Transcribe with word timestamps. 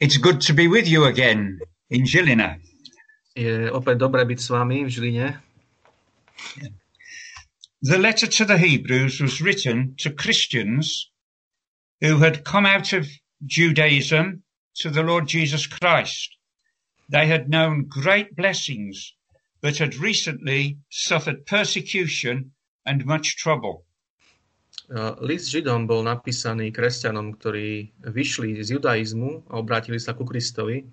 It's 0.00 0.16
good 0.16 0.40
to 0.42 0.54
be 0.54 0.68
with 0.68 0.86
you 0.86 1.04
again 1.06 1.58
in 1.90 2.06
Žilina. 2.06 2.62
Je 3.34 3.66
opäť 3.66 3.98
dobré 3.98 4.22
byť 4.22 4.38
s 4.38 4.48
vami 4.54 4.86
v 4.86 4.90
Žiline. 4.94 5.28
The 7.82 7.98
letter 7.98 8.30
to 8.30 8.46
the 8.46 8.62
Hebrews 8.62 9.18
was 9.18 9.42
written 9.42 9.98
to 9.98 10.14
Christians 10.14 11.10
who 11.98 12.22
had 12.22 12.46
come 12.46 12.62
out 12.62 12.94
of 12.94 13.10
Judaism 13.42 14.46
to 14.82 14.90
the 14.90 15.02
Lord 15.02 15.26
Jesus 15.26 15.66
Christ. 15.66 16.30
They 17.10 17.26
had 17.26 17.50
known 17.50 17.90
great 17.90 18.38
blessings, 18.38 19.18
but 19.58 19.82
had 19.82 19.98
recently 19.98 20.78
suffered 20.94 21.42
persecution 21.42 22.54
and 22.86 23.02
much 23.02 23.34
trouble. 23.34 23.82
Uh, 24.88 25.12
List 25.20 25.52
Židom 25.52 25.84
bol 25.84 26.00
napísaný 26.00 26.72
kresťanom, 26.72 27.36
ktorí 27.36 27.92
vyšli 28.08 28.56
z 28.64 28.80
judaizmu 28.80 29.44
a 29.52 29.60
obrátili 29.60 30.00
sa 30.00 30.16
ku 30.16 30.24
Kristovi. 30.24 30.88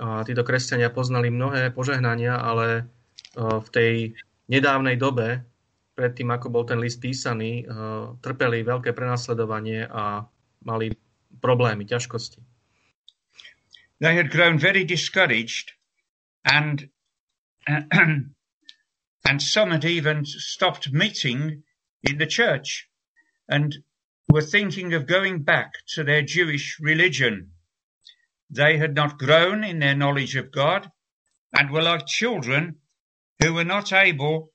A 0.00 0.24
títo 0.24 0.40
kresťania 0.40 0.88
poznali 0.88 1.28
mnohé 1.28 1.68
požehnania, 1.76 2.40
ale 2.40 2.88
uh, 3.36 3.60
v 3.60 3.68
tej 3.68 3.92
nedávnej 4.48 4.96
dobe, 4.96 5.44
predtým 5.92 6.32
ako 6.32 6.48
bol 6.48 6.64
ten 6.64 6.80
list 6.80 7.04
písaný, 7.04 7.68
uh, 7.68 8.16
trpeli 8.24 8.64
veľké 8.64 8.96
prenasledovanie 8.96 9.84
a 9.84 10.24
mali 10.64 10.96
problémy, 11.44 11.84
ťažkosti. 11.84 12.40
They 14.00 14.16
had 14.16 14.32
grown 14.32 14.56
very 14.56 14.88
discouraged 14.88 15.76
and 16.48 16.88
and 19.28 19.38
some 19.44 19.76
had 19.76 19.84
even 19.84 20.24
stopped 20.24 20.88
meeting 20.88 21.60
in 22.00 22.16
the 22.16 22.24
church 22.24 22.89
and 23.50 23.82
were 24.30 24.40
thinking 24.40 24.94
of 24.94 25.10
going 25.10 25.42
back 25.42 25.72
to 25.94 26.04
their 26.04 26.22
Jewish 26.22 26.78
religion. 26.80 27.50
They 28.48 28.78
had 28.78 28.94
not 28.94 29.18
grown 29.18 29.64
in 29.64 29.80
their 29.80 29.94
knowledge 29.94 30.36
of 30.36 30.54
God 30.54 30.90
and 31.52 31.70
were 31.70 31.82
like 31.82 32.06
children 32.06 32.76
who 33.42 33.54
were 33.54 33.66
not 33.66 33.92
able 33.92 34.52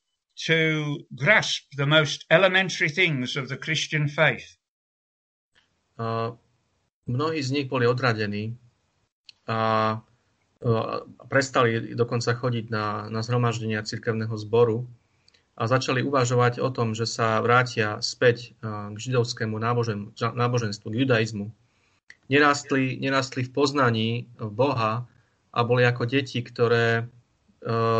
to 0.47 0.99
grasp 1.15 1.63
the 1.75 1.85
most 1.85 2.25
elementary 2.31 2.89
things 2.89 3.35
of 3.35 3.47
the 3.49 3.57
Christian 3.57 4.07
faith. 4.07 4.57
Uh, 5.99 6.35
mnohí 7.07 7.39
z 7.43 7.51
nich 7.51 7.67
boli 7.71 7.87
odradení 7.87 8.57
a 9.47 9.59
uh, 10.59 10.99
prestali 11.31 11.95
dokonca 11.95 12.35
chodiť 12.35 12.65
na, 12.67 13.07
na 13.07 13.23
zhromaždenia 13.23 13.79
cirkevného 13.87 14.35
zboru 14.35 14.83
a 15.55 15.71
začali 15.71 16.03
uvažovať 16.03 16.59
o 16.59 16.67
tom, 16.67 16.91
že 16.91 17.07
sa 17.07 17.39
vrátia 17.39 18.03
späť 18.03 18.51
k 18.59 18.95
židovskému 18.99 19.55
nábožen, 19.55 20.11
náboženstvu, 20.19 20.91
k 20.91 20.99
judaizmu. 21.07 21.47
Nerastli, 22.27 22.99
nerastli 22.99 23.47
v 23.47 23.53
poznaní 23.55 24.09
Boha 24.35 25.07
a 25.55 25.59
boli 25.63 25.87
ako 25.87 26.11
deti, 26.11 26.43
ktoré 26.43 27.07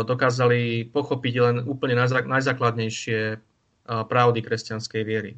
dokázali 0.04 0.84
pochopiť 0.92 1.34
len 1.40 1.56
úplne 1.64 1.96
najzákladnejšie 2.04 3.40
pravdy 3.88 4.40
kresťanskej 4.44 5.02
viery. 5.02 5.32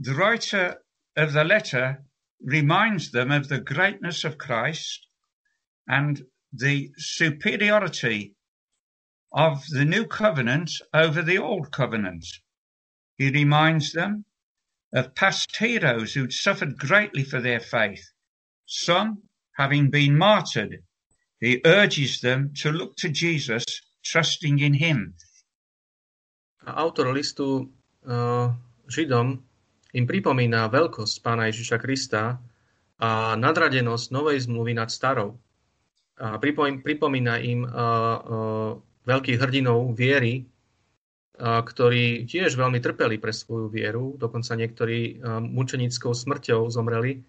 The 0.00 0.16
writer 0.16 0.80
of 1.18 1.36
the 1.36 1.44
letter 1.44 2.00
reminds 2.40 3.12
them 3.12 3.28
of 3.28 3.52
the 3.52 3.60
greatness 3.60 4.24
of 4.24 4.40
Christ 4.40 5.10
and 5.84 6.24
the 6.52 6.90
superiority 6.96 8.34
of 9.32 9.64
the 9.70 9.84
new 9.84 10.06
covenant 10.06 10.70
over 10.92 11.22
the 11.22 11.38
old 11.38 11.70
covenant. 11.70 12.26
He 13.16 13.30
reminds 13.30 13.92
them 13.92 14.24
of 14.92 15.14
past 15.14 15.56
heroes 15.56 16.14
who'd 16.14 16.32
suffered 16.32 16.78
greatly 16.78 17.22
for 17.22 17.40
their 17.40 17.60
faith, 17.60 18.10
some 18.66 19.22
having 19.52 19.90
been 19.90 20.18
martyred. 20.18 20.82
He 21.38 21.60
urges 21.64 22.20
them 22.20 22.52
to 22.60 22.72
look 22.72 22.96
to 22.96 23.08
Jesus, 23.08 23.64
trusting 24.02 24.58
in 24.58 24.74
him. 24.74 25.14
Autor 26.66 27.14
listu 27.14 27.70
uh, 28.04 28.52
Židom 28.90 29.38
im 29.94 30.04
pripomína 30.06 30.68
veľkosť 30.68 31.16
pána 31.24 31.48
Ježiša 31.48 31.78
Krista 31.80 32.36
a 33.00 33.10
nadradenosť 33.34 34.12
novej 34.12 34.44
zmluvy 34.44 34.76
nad 34.76 34.92
starou. 34.92 35.40
Pripomína 36.20 37.40
im 37.40 37.64
veľkých 39.00 39.38
hrdinov 39.40 39.96
viery, 39.96 40.44
ktorí 41.40 42.28
tiež 42.28 42.52
veľmi 42.52 42.84
trpeli 42.84 43.16
pre 43.16 43.32
svoju 43.32 43.72
vieru, 43.72 44.20
dokonca 44.20 44.52
niektorí 44.52 45.24
mučenickou 45.40 46.12
smrťou 46.12 46.68
zomreli. 46.68 47.24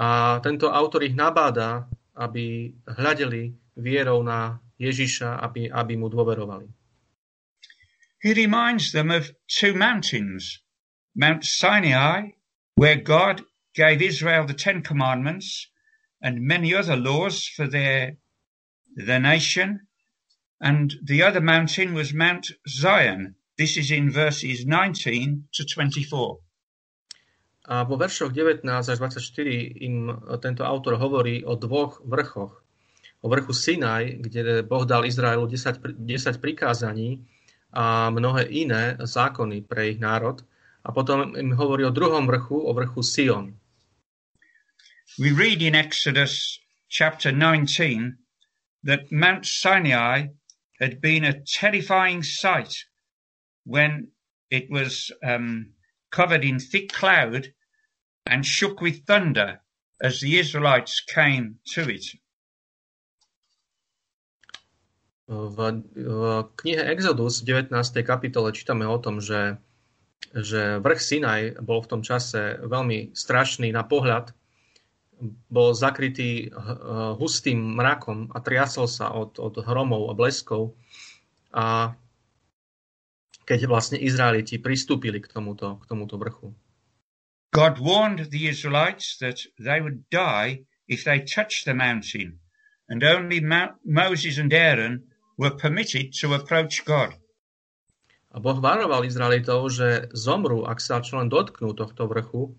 A 0.00 0.40
tento 0.40 0.72
autor 0.72 1.04
ich 1.04 1.12
nabáda, 1.12 1.84
aby 2.16 2.72
hľadeli 2.88 3.52
vierou 3.76 4.24
na 4.24 4.56
Ježiša, 4.80 5.40
aby, 5.44 5.68
aby 5.68 5.94
mu 6.00 6.08
dôverovali. 6.08 6.68
He 8.24 8.32
reminds 8.32 8.92
them 8.96 9.12
of 9.12 9.28
two 9.44 9.76
mountains, 9.76 10.64
Mount 11.12 11.44
Sinai, 11.44 12.32
where 12.76 12.96
God 12.96 13.44
gave 13.76 14.00
Israel 14.00 14.48
the 14.48 14.56
Ten 14.56 14.80
Commandments, 14.80 15.68
and 16.22 16.40
many 16.40 16.74
other 16.74 16.96
laws 16.96 17.46
for 17.46 17.66
their, 17.66 18.16
their 18.96 19.20
nation. 19.20 19.86
And 20.60 20.94
the 21.02 21.22
other 21.22 21.40
mountain 21.40 21.94
was 21.94 22.14
Mount 22.14 22.50
Zion. 22.68 23.34
This 23.58 23.76
is 23.76 23.90
in 23.90 24.10
verses 24.10 24.64
19 24.66 25.48
to 25.52 25.64
24. 25.64 26.38
A 27.66 27.82
vo 27.82 27.98
veršoch 27.98 28.30
19 28.30 28.62
až 28.68 28.98
24 28.98 29.82
im 29.82 30.14
tento 30.38 30.62
autor 30.62 30.94
hovorí 31.02 31.42
o 31.42 31.58
dvoch 31.58 31.98
vrchoch. 32.04 32.62
O 33.20 33.26
vrchu 33.26 33.50
Sinaj, 33.50 34.22
kde 34.22 34.62
Boh 34.62 34.86
dal 34.86 35.02
Izraelu 35.02 35.46
10, 35.50 35.82
10 35.98 36.38
prikázaní 36.38 37.26
a 37.74 38.10
mnohé 38.10 38.46
iné 38.46 38.94
zákony 39.02 39.66
pre 39.66 39.90
ich 39.90 39.98
národ. 39.98 40.46
A 40.86 40.94
potom 40.94 41.34
im 41.34 41.50
hovorí 41.58 41.82
o 41.82 41.90
druhom 41.90 42.22
vrchu, 42.30 42.62
o 42.62 42.70
vrchu 42.70 43.02
Sion. 43.02 43.50
We 45.18 45.32
read 45.32 45.62
in 45.62 45.74
Exodus 45.74 46.60
chapter 46.90 47.32
19 47.32 48.18
that 48.84 49.10
Mount 49.10 49.46
Sinai 49.46 50.26
had 50.78 51.00
been 51.00 51.24
a 51.24 51.40
terrifying 51.40 52.22
sight 52.22 52.84
when 53.64 54.08
it 54.50 54.68
was 54.70 55.10
um, 55.24 55.72
covered 56.10 56.44
in 56.44 56.60
thick 56.60 56.92
cloud 56.92 57.48
and 58.26 58.44
shook 58.44 58.82
with 58.82 59.06
thunder 59.06 59.60
as 60.02 60.20
the 60.20 60.38
Israelites 60.38 61.00
came 61.00 61.60
to 61.72 61.88
it. 61.88 62.04
V, 65.28 65.56
v 65.96 66.44
knihe 66.60 66.82
Exodus 66.92 67.40
v 67.40 67.64
19. 67.64 67.72
kapitole 68.04 68.52
čítame 68.52 68.84
o 68.84 69.00
tom, 69.00 69.24
že, 69.24 69.56
že 70.36 70.76
vrch 70.76 71.00
Sinaj 71.00 71.56
bol 71.64 71.80
v 71.80 71.88
tom 71.88 72.02
čase 72.04 72.60
veľmi 72.60 73.16
strašný 73.16 73.72
na 73.72 73.80
pohľad 73.80 74.36
bol 75.48 75.72
zakrytý 75.72 76.52
hustým 77.16 77.56
mrakom 77.76 78.28
a 78.36 78.38
triasol 78.44 78.84
sa 78.84 79.12
od, 79.16 79.40
od 79.40 79.64
hromov 79.64 80.12
a 80.12 80.14
bleskov. 80.14 80.76
A 81.56 81.96
keď 83.46 83.70
vlastne 83.70 83.96
Izraeliti 83.96 84.60
pristúpili 84.60 85.22
k 85.22 85.30
tomuto, 85.30 85.80
k 85.80 85.84
tomuto 85.86 86.18
vrchu. 86.18 86.52
God 87.54 87.80
warned 87.80 88.28
the 88.28 88.50
Israelites 88.50 89.16
that 89.22 89.40
they 89.56 89.80
would 89.80 90.04
die 90.10 90.66
if 90.90 91.06
they 91.06 91.22
touched 91.24 91.64
the 91.64 91.72
mountain, 91.72 92.42
and 92.90 93.00
only 93.00 93.40
Moses 93.86 94.36
and 94.36 94.52
Aaron 94.52 95.08
were 95.38 95.54
permitted 95.54 96.12
to 96.20 96.34
approach 96.34 96.84
God. 96.84 97.14
A 98.36 98.42
Boh 98.42 98.60
varoval 98.60 99.08
Izraelitov, 99.08 99.72
že 99.72 100.12
zomru, 100.12 100.68
ak 100.68 100.76
sa 100.82 101.00
čo 101.00 101.16
len 101.16 101.32
dotknú 101.32 101.72
tohto 101.72 102.04
vrchu, 102.04 102.52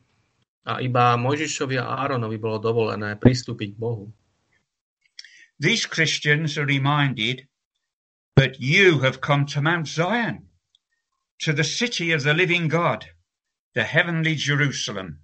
a 0.68 0.84
iba 0.84 1.16
Mojžišovi 1.16 1.80
a 1.80 2.04
Áronovi 2.04 2.36
bolo 2.36 2.60
dovolené 2.60 3.16
pristúpiť 3.16 3.72
k 3.72 3.80
Bohu. 3.80 4.12
These 5.64 5.88
Christians 5.88 6.60
are 6.60 6.68
reminded 6.68 7.48
that 8.36 8.60
you 8.60 9.00
have 9.02 9.24
come 9.24 9.48
to 9.56 9.64
Mount 9.64 9.88
Zion, 9.88 10.46
to 11.40 11.56
the 11.56 11.64
city 11.64 12.12
of 12.12 12.28
the 12.28 12.36
living 12.36 12.68
God, 12.68 13.08
the 13.74 13.88
heavenly 13.88 14.36
Jerusalem. 14.36 15.24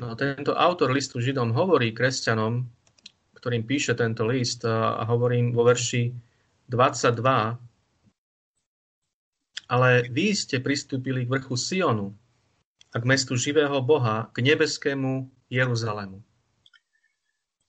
No, 0.00 0.16
tento 0.16 0.56
autor 0.56 0.90
listu 0.90 1.20
Židom 1.20 1.52
hovorí 1.52 1.92
kresťanom, 1.92 2.66
ktorým 3.36 3.62
píše 3.68 3.94
tento 3.94 4.24
list, 4.26 4.64
a 4.64 5.04
hovorím 5.06 5.52
vo 5.52 5.62
verši 5.68 6.10
22, 6.66 7.20
ale 9.70 9.88
vy 10.10 10.26
ste 10.34 10.58
pristúpili 10.58 11.24
k 11.24 11.32
vrchu 11.36 11.54
Sionu, 11.54 12.10
a 12.96 13.00
k 13.00 13.04
mestu 13.04 13.36
živého 13.36 13.82
Boha, 13.82 14.30
k 14.32 14.40
nebeskému 14.40 15.30
Jeruzalému. 15.50 16.22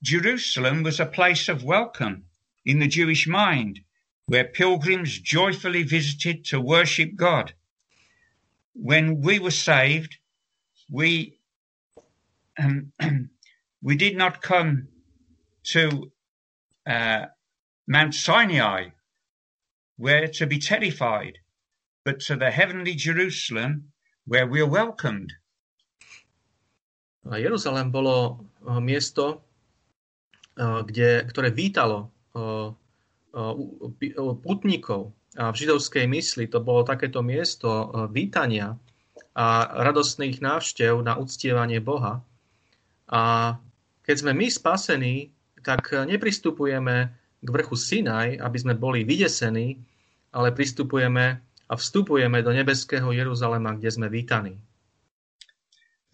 Jerusalem 0.01 0.83
was 0.83 0.99
a 0.99 1.05
place 1.05 1.51
of 1.51 1.63
welcome 1.63 2.23
in 2.63 2.79
the 2.79 2.87
Jewish 2.87 3.27
mind, 3.27 3.83
where 4.27 4.45
pilgrims 4.45 5.19
joyfully 5.19 5.83
visited 5.83 6.45
to 6.45 6.61
worship 6.61 7.15
God. 7.15 7.53
When 8.73 9.19
we 9.19 9.39
were 9.39 9.51
saved, 9.51 10.15
we 10.89 11.39
um, 12.57 12.93
we 13.81 13.97
did 13.97 14.15
not 14.15 14.41
come 14.41 14.87
to 15.75 16.09
uh, 16.85 17.25
Mount 17.85 18.15
Sinai, 18.15 18.91
where 19.97 20.27
to 20.39 20.47
be 20.47 20.59
terrified, 20.59 21.39
but 22.05 22.21
to 22.21 22.37
the 22.37 22.49
heavenly 22.49 22.95
Jerusalem, 22.95 23.91
where 24.27 24.45
we 24.45 24.59
are 24.59 24.69
welcomed. 24.69 25.31
Jeruzalém 27.27 27.91
bolo 27.91 28.43
uh, 28.63 28.79
miesto, 28.79 29.43
uh, 30.59 30.83
kde, 30.83 31.23
ktoré 31.27 31.51
vítalo 31.51 32.11
uh, 32.35 32.71
putníkov. 34.43 35.11
A 35.37 35.53
v 35.53 35.59
židovskej 35.59 36.09
mysli 36.09 36.49
to 36.49 36.57
bolo 36.57 36.81
takéto 36.81 37.21
miesto 37.21 37.93
vítania 38.09 38.73
a 39.37 39.69
radostných 39.85 40.41
návštev 40.41 41.05
na 41.05 41.13
uctievanie 41.21 41.77
Boha. 41.77 42.25
A 43.05 43.53
keď 44.01 44.15
sme 44.17 44.33
my 44.33 44.49
spasení, 44.49 45.29
tak 45.61 45.93
nepristupujeme 45.93 47.13
k 47.37 47.47
vrchu 47.53 47.77
Sinaj, 47.77 48.41
aby 48.41 48.57
sme 48.57 48.73
boli 48.73 49.05
vydesení, 49.05 49.77
ale 50.33 50.49
pristupujeme 50.57 51.45
a 51.69 51.75
vstupujeme 51.75 52.43
do 52.43 52.51
nebeského 52.51 53.11
Jeruzalema, 53.11 53.75
kde 53.75 53.91
sme 53.91 54.07
vítaní. 54.09 54.59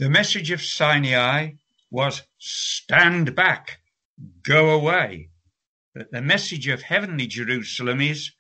The 0.01 0.09
message 0.09 0.49
of 0.49 0.61
Sinai 0.65 1.53
was 1.93 2.25
stand 2.41 3.35
back, 3.37 3.79
go 4.41 4.73
away. 4.73 5.29
But 5.93 6.09
the 6.09 6.25
message 6.25 6.67
of 6.67 6.81
heavenly 6.81 7.29
Jerusalem 7.29 8.01
is 8.01 8.33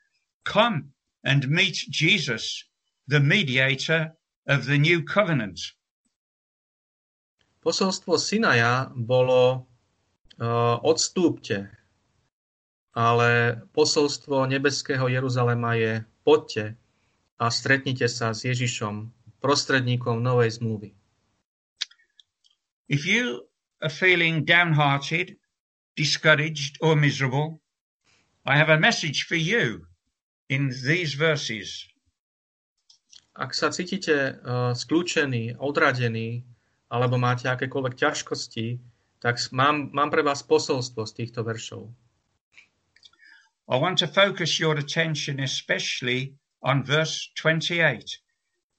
come 0.43 0.89
and 1.23 1.47
meet 1.47 1.85
Jesus, 1.89 2.65
the 3.07 3.21
mediator 3.21 4.17
of 4.49 4.65
the 4.65 4.77
new 4.77 5.05
covenant. 5.05 5.61
Posolstvo 7.61 8.17
Sinaja 8.17 8.89
bolo 8.91 9.69
uh, 10.41 10.81
odstúpte, 10.83 11.69
ale 12.91 13.61
posolstvo 13.71 14.49
nebeského 14.49 15.07
Jeruzalema 15.07 15.77
je 15.77 16.03
poďte 16.25 16.75
a 17.43 17.51
stretnite 17.51 18.07
sa 18.07 18.31
s 18.31 18.47
Ježišom, 18.47 19.11
prostredníkom 19.43 20.23
novej 20.23 20.63
zmluvy. 20.63 20.95
If 22.87 23.03
you 23.03 23.43
are 23.83 23.91
feeling 23.91 24.47
downhearted, 24.47 25.35
discouraged 25.99 26.79
or 26.79 26.95
miserable, 26.95 27.59
I 28.47 28.55
have 28.55 28.71
a 28.71 28.79
message 28.79 29.27
for 29.27 29.35
you 29.35 29.91
in 30.47 30.71
these 30.71 31.19
verses. 31.19 31.91
Ak 33.35 33.51
sa 33.51 33.75
cítite 33.75 34.39
uh, 34.39 34.71
skľúčení, 34.71 35.59
odradení, 35.59 36.47
alebo 36.87 37.19
máte 37.19 37.51
akékoľvek 37.51 37.99
ťažkosti, 37.99 38.79
tak 39.19 39.35
mám, 39.51 39.91
mám 39.91 40.07
pre 40.07 40.23
vás 40.23 40.47
posolstvo 40.47 41.03
z 41.03 41.11
týchto 41.11 41.43
veršov. 41.43 41.91
I 43.67 43.75
want 43.75 43.99
to 43.99 44.07
focus 44.07 44.63
your 44.63 44.79
attention 44.79 45.43
especially 45.43 46.39
on 46.63 46.83
verse 46.83 47.29
28. 47.35 48.19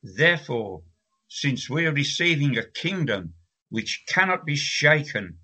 Therefore, 0.02 0.82
since 1.28 1.68
we 1.68 1.86
are 1.86 1.92
receiving 1.92 2.56
a 2.56 2.70
kingdom 2.70 3.34
which 3.68 4.04
cannot 4.08 4.44
be 4.44 4.56
shaken, 4.56 5.38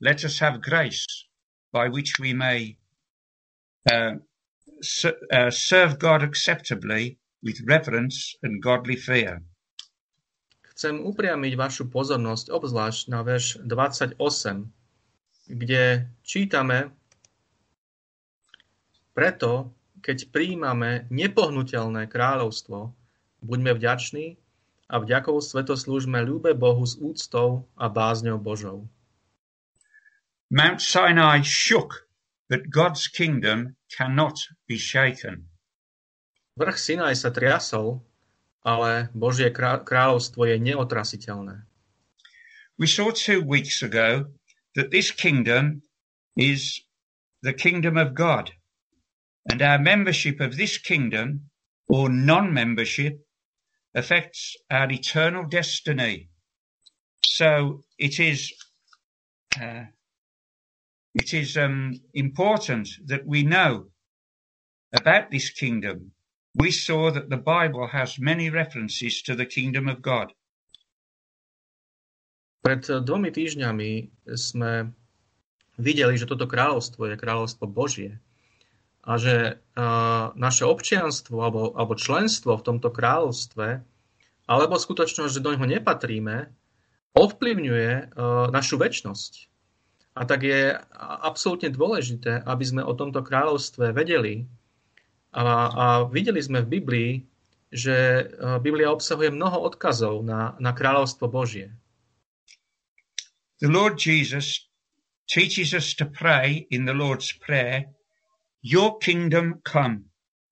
let 0.00 0.24
us 0.24 0.38
have 0.38 0.62
grace 0.62 1.06
by 1.72 1.88
which 1.88 2.18
we 2.18 2.32
may 2.32 2.76
uh, 3.90 4.14
uh, 5.32 5.50
serve 5.50 5.98
God 5.98 6.22
acceptably 6.22 7.18
with 7.42 7.60
reverence 7.66 8.36
and 8.42 8.62
godly 8.62 8.96
fear. 8.96 9.42
Chcem 10.72 11.04
upriamiť 11.04 11.52
vašu 11.54 11.84
pozornosť 11.92 12.50
obzvlášť 12.50 13.02
na 13.12 13.20
verš 13.22 13.60
28, 13.62 14.18
kde 15.52 16.08
čítame 16.24 16.90
Preto, 19.12 19.76
keď 20.02 20.34
príjmame 20.34 21.06
nepohnutelné 21.08 22.10
kráľovstvo, 22.10 22.90
buďme 23.40 23.78
vďační 23.78 24.36
a 24.90 24.98
vďakou 24.98 25.38
svetoslúžme 25.38 26.20
ľúbe 26.26 26.52
Bohu 26.58 26.82
s 26.82 26.98
úctou 26.98 27.70
a 27.78 27.86
bázňou 27.86 28.36
Božou. 28.42 28.90
Mount 30.52 30.84
Sinai 30.84 31.40
shook, 31.40 32.04
but 32.50 32.68
God's 32.68 33.08
kingdom 33.08 33.78
cannot 33.88 34.36
be 34.68 34.76
shaken. 34.76 35.48
Vrch 36.60 36.76
Sinaj 36.76 37.16
sa 37.16 37.32
triasol, 37.32 38.04
ale 38.60 39.08
Božie 39.16 39.48
kráľovstvo 39.48 40.44
je 40.44 40.60
neotrasiteľné. 40.60 41.64
We 42.76 42.84
saw 42.84 43.14
two 43.14 43.40
weeks 43.40 43.80
ago 43.80 44.28
that 44.76 44.92
this 44.92 45.08
kingdom 45.08 45.80
is 46.36 46.84
the 47.40 47.56
kingdom 47.56 47.96
of 47.96 48.12
God, 48.12 48.52
and 49.50 49.60
our 49.62 49.78
membership 49.78 50.40
of 50.40 50.56
this 50.56 50.78
kingdom 50.78 51.50
or 51.88 52.08
non-membership 52.08 53.26
affects 53.94 54.56
our 54.70 54.90
eternal 54.90 55.44
destiny. 55.44 56.28
So 57.24 57.82
it 57.98 58.20
is 58.20 58.52
uh, 59.60 59.84
it 61.14 61.34
is 61.34 61.56
um, 61.56 62.00
important 62.14 62.88
that 63.06 63.26
we 63.26 63.42
know 63.42 63.86
about 64.92 65.30
this 65.30 65.50
kingdom 65.50 66.12
we 66.54 66.70
saw 66.70 67.10
that 67.10 67.30
the 67.30 67.36
Bible 67.36 67.86
has 67.86 68.18
many 68.18 68.50
references 68.50 69.22
to 69.22 69.34
the 69.34 69.46
kingdom 69.46 69.88
of 69.88 70.02
God. 70.02 70.32
Pred 72.62 72.86
dvomi 73.02 73.32
týždňami 73.34 73.90
sme 74.38 74.92
videli, 75.80 76.14
že 76.14 76.28
toto 76.28 76.46
kráľovstvo 76.46 77.10
je 77.10 77.16
kráľovstvo 77.18 77.66
Božie 77.66 78.20
a 79.02 79.12
že 79.18 79.58
uh, 79.58 80.30
naše 80.38 80.62
občianstvo 80.62 81.42
alebo, 81.42 81.74
alebo 81.74 81.98
členstvo 81.98 82.54
v 82.54 82.66
tomto 82.66 82.88
kráľovstve 82.94 83.82
alebo 84.46 84.74
skutočnosť, 84.78 85.32
že 85.38 85.42
do 85.42 85.54
neho 85.54 85.66
nepatríme, 85.66 86.50
ovplyvňuje 87.14 87.90
uh, 87.92 88.48
našu 88.50 88.78
väčnosť. 88.78 89.52
A 90.12 90.28
tak 90.28 90.44
je 90.44 90.76
absolútne 91.00 91.72
dôležité, 91.72 92.44
aby 92.44 92.64
sme 92.68 92.82
o 92.84 92.92
tomto 92.92 93.24
kráľovstve 93.24 93.96
vedeli 93.96 94.44
a, 95.32 95.44
a 95.72 95.86
videli 96.04 96.36
sme 96.44 96.60
v 96.60 96.72
Biblii, 96.76 97.12
že 97.72 97.96
e, 97.96 98.24
Biblia 98.60 98.92
obsahuje 98.92 99.32
mnoho 99.32 99.64
odkazov 99.64 100.20
na, 100.20 100.52
na 100.60 100.76
kráľovstvo 100.76 101.32
Božie. 101.32 101.72
The 103.64 103.72
Lord 103.72 103.96
Jesus 103.96 104.68
teaches 105.24 105.72
us 105.72 105.96
to 105.96 106.04
pray 106.04 106.68
in 106.68 106.84
the 106.84 106.92
Lord's 106.92 107.32
Prayer, 107.32 107.88
Your 108.62 108.98
kingdom 108.98 109.60
come, 109.64 110.06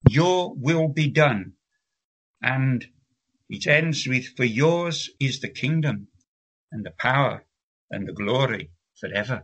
your 0.09 0.53
will 0.55 0.87
be 0.87 1.07
done. 1.07 1.53
And 2.41 2.85
it 3.49 3.67
ends 3.67 4.07
with, 4.07 4.35
For 4.35 4.45
yours 4.45 5.09
is 5.19 5.39
the 5.39 5.49
kingdom 5.49 6.07
and 6.71 6.85
the 6.85 6.91
power 6.99 7.43
and 7.89 8.07
the 8.07 8.13
glory 8.13 8.71
forever. 8.99 9.43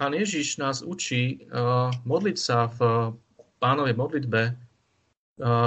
Pán 0.00 0.16
Ježiš 0.16 0.56
nás 0.56 0.80
učí 0.80 1.44
uh, 1.52 1.92
modliť 2.08 2.36
sa 2.40 2.72
v 2.72 3.12
pánovej 3.60 3.92
modlitbe, 3.92 4.56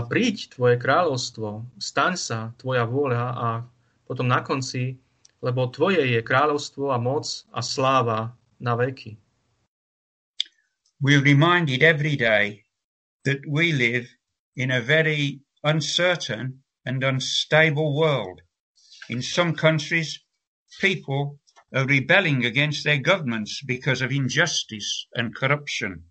príď 0.09 0.53
tvoje 0.53 0.75
kráľovstvo, 0.77 1.65
staň 1.81 2.13
sa 2.17 2.39
tvoja 2.61 2.85
vôľa 2.85 3.25
a 3.33 3.47
potom 4.05 4.29
na 4.29 4.45
konci, 4.45 5.01
lebo 5.41 5.67
tvoje 5.69 6.01
je 6.01 6.21
kráľovstvo 6.21 6.93
a 6.93 6.97
moc 7.01 7.25
a 7.49 7.59
sláva 7.65 8.37
na 8.61 8.77
veky. 8.77 9.17
We're 11.03 11.21
reminded 11.21 11.83
every 11.83 12.15
day 12.15 12.63
that 13.27 13.43
we 13.43 13.75
live 13.75 14.07
in 14.55 14.71
a 14.71 14.79
very 14.79 15.43
uncertain 15.59 16.63
and 16.87 17.03
unstable 17.03 17.91
world. 17.91 18.39
In 19.11 19.19
some 19.21 19.51
countries, 19.51 20.23
people 20.79 21.43
are 21.75 21.83
rebelling 21.83 22.45
against 22.45 22.87
their 22.87 23.03
governments 23.03 23.59
because 23.67 23.99
of 23.99 24.15
injustice 24.15 25.07
and 25.11 25.35
corruption. 25.35 26.07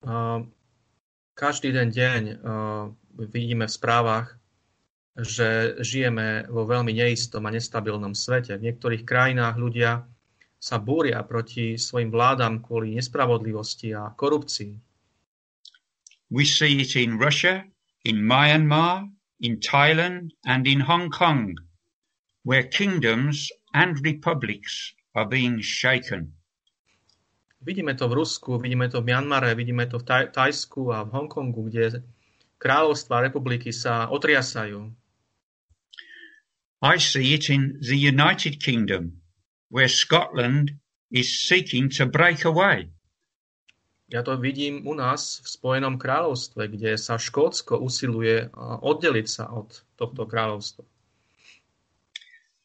Um, 0.00 0.56
Každý 1.38 1.70
den 1.70 1.94
deň 1.94 2.42
vidíme 3.14 3.70
v 3.70 3.76
správach, 3.78 4.42
že 5.14 5.78
žijeme 5.78 6.50
vo 6.50 6.66
veľmi 6.66 6.90
neistom 6.90 7.46
a 7.46 7.54
nestabilnom 7.54 8.10
svete. 8.10 8.58
V 8.58 8.66
niektorých 8.66 9.06
krajinách 9.06 9.54
ľudia 9.54 10.02
sa 10.58 10.82
búria 10.82 11.22
proti 11.22 11.78
svojim 11.78 12.10
vládam 12.10 12.58
kvôli 12.58 12.98
nespravodlivosti 12.98 13.94
a 13.94 14.10
korupcii. 14.10 14.74
We 16.28 16.44
see 16.44 16.82
it 16.82 16.92
in 16.98 17.16
Russia, 17.16 17.64
in 18.04 18.20
Myanmar, 18.20 19.08
in 19.40 19.62
Thailand 19.62 20.34
and 20.44 20.66
in 20.66 20.84
Hong 20.84 21.08
Kong, 21.08 21.56
where 22.42 22.66
kingdoms 22.66 23.48
and 23.72 23.96
republics 24.02 24.92
are 25.14 25.24
being 25.24 25.62
shaken. 25.62 26.34
Vidíme 27.62 27.94
to 27.98 28.06
v 28.06 28.22
Rusku, 28.22 28.58
vidíme 28.58 28.90
to 28.90 29.02
v 29.02 29.10
Mianmare, 29.10 29.54
vidíme 29.54 29.86
to 29.86 29.98
v 29.98 30.04
Taj- 30.06 30.30
Tajsku 30.30 30.94
a 30.94 31.02
v 31.02 31.10
Hongkongu, 31.10 31.70
kde 31.70 32.02
kráľovstva 32.58 33.18
a 33.18 33.24
republiky 33.26 33.74
sa 33.74 34.10
otriasajú. 34.10 34.90
I 36.78 36.94
see 37.02 37.34
it 37.34 37.50
in 37.50 37.78
the 37.82 37.98
United 37.98 38.62
Kingdom, 38.62 39.18
where 39.68 39.88
Scotland 39.88 40.72
is 41.10 41.40
seeking 41.40 41.88
to 41.90 42.06
break 42.06 42.44
away. 42.44 42.88
Ja 44.08 44.22
to 44.24 44.36
vidím 44.40 44.88
u 44.88 44.96
nás 44.96 45.44
v 45.44 45.48
Spojenom 45.52 46.00
kráľovstve, 46.00 46.72
kde 46.72 46.96
sa 46.96 47.20
Škótsko 47.20 47.76
usiluje 47.76 48.48
oddeliť 48.80 49.28
sa 49.28 49.52
od 49.52 49.84
tohto 50.00 50.24
kráľovstva. 50.24 50.84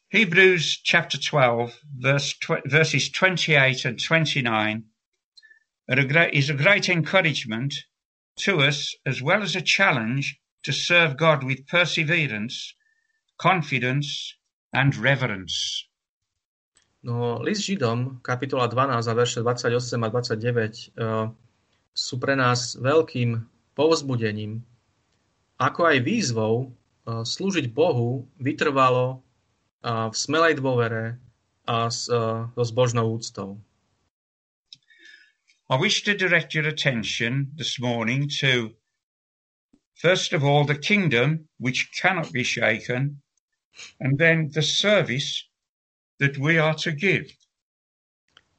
Hebrews 0.08 0.80
chapter 0.86 1.20
12, 1.20 1.74
verse 2.00 2.38
verses 2.64 3.10
28 3.12 3.84
and 3.84 4.00
29 4.00 4.88
a 5.90 6.06
great, 6.06 6.34
is 6.34 6.50
a 6.50 6.54
great 6.54 6.88
encouragement 6.88 7.74
to 8.38 8.62
us 8.62 8.96
as 9.06 9.22
well 9.22 9.44
as 9.44 9.56
a 9.56 9.62
challenge 9.62 10.40
to 10.64 10.72
serve 10.72 11.18
God 11.18 11.44
with 11.44 11.68
perseverance, 11.68 12.74
confidence 13.38 14.38
and 14.72 14.96
reverence. 14.96 15.90
No, 17.04 17.36
list 17.44 17.68
Židom, 17.68 18.24
kapitola 18.24 18.72
12 18.72 19.12
a 19.12 19.14
verše 19.14 19.40
28 19.44 19.76
a 20.00 20.08
29 20.08 20.96
uh, 20.96 21.28
sú 21.92 22.16
pre 22.16 22.40
nás 22.40 22.80
veľkým 22.80 23.44
povzbudením, 23.76 24.64
ako 25.60 25.82
aj 25.84 25.98
výzvou 26.00 26.54
uh, 26.72 27.28
slúžiť 27.28 27.76
Bohu 27.76 28.24
vytrvalo 28.40 29.20
v 29.84 30.16
smelej 30.16 30.64
dôvere 30.64 31.20
a 31.68 31.92
so 31.92 32.48
zbožnou 32.56 33.20
úctou. 33.20 33.60
I 35.70 35.76
wish 35.76 36.04
to 36.04 36.16
direct 36.16 36.54
your 36.54 36.68
attention 36.68 37.52
this 37.56 37.80
morning 37.80 38.30
to, 38.40 38.72
first 39.96 40.32
of 40.32 40.44
all, 40.44 40.64
the 40.64 40.80
kingdom 40.80 41.50
which 41.58 41.92
cannot 41.92 42.32
be 42.32 42.44
shaken, 42.44 43.22
and 44.00 44.18
then 44.18 44.52
the 44.54 44.62
service 44.62 45.44
that 46.20 46.38
we 46.38 46.60
are 46.60 46.76
to 46.84 46.92
give. 46.92 47.32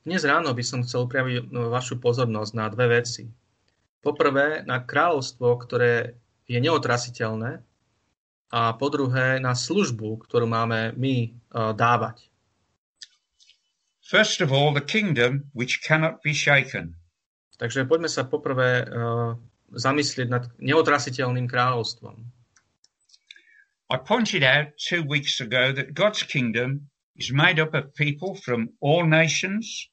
Dnes 0.05 0.21
ráno 0.27 0.53
by 0.53 0.61
som 0.61 0.85
chcel 0.85 1.09
upraviť 1.09 1.49
no, 1.49 1.73
vašu 1.73 1.97
pozornosť 1.97 2.53
na 2.53 2.69
dve 2.69 3.01
veci. 3.01 3.25
Poprvé 4.05 4.61
na 4.69 4.85
kráľovstvo, 4.85 5.49
ktoré 5.65 6.21
je 6.45 6.61
neotrasiteľné 6.61 7.65
a 8.53 8.61
po 8.77 8.87
druhé 8.93 9.41
na 9.41 9.57
službu, 9.57 10.29
ktorú 10.29 10.45
máme 10.45 10.93
my 11.01 11.33
uh, 11.33 11.73
dávať. 11.73 12.29
First 14.05 14.45
of 14.45 14.53
all, 14.53 14.77
the 14.77 14.85
kingdom 14.85 15.49
which 15.57 15.81
cannot 15.81 16.21
be 16.21 16.37
shaken. 16.37 16.93
Takže 17.57 17.89
poďme 17.89 18.13
sa 18.13 18.29
poprvé 18.29 18.85
uh, 18.85 19.41
zamyslieť 19.73 20.29
nad 20.29 20.45
neotrasiteľným 20.61 21.49
kráľovstvom. 21.49 22.15
I 23.89 23.97
pointed 23.97 24.45
out 24.45 24.77
two 24.77 25.01
weeks 25.01 25.41
ago 25.41 25.73
that 25.73 25.97
God's 25.97 26.21
kingdom 26.21 26.93
is 27.17 27.31
made 27.31 27.59
up 27.61 27.75
of 27.75 27.95
people 27.95 28.35
from 28.35 28.71
all 28.81 29.05
nations 29.07 29.89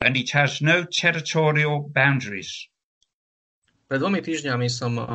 and 0.00 0.16
it 0.16 0.30
has 0.30 0.60
no 0.60 0.84
territorial 0.84 1.90
boundaries. 1.90 2.68
Pred 3.86 4.02
dvomi 4.02 4.18
týždňami 4.18 4.66
som 4.66 4.98
uh, 4.98 5.06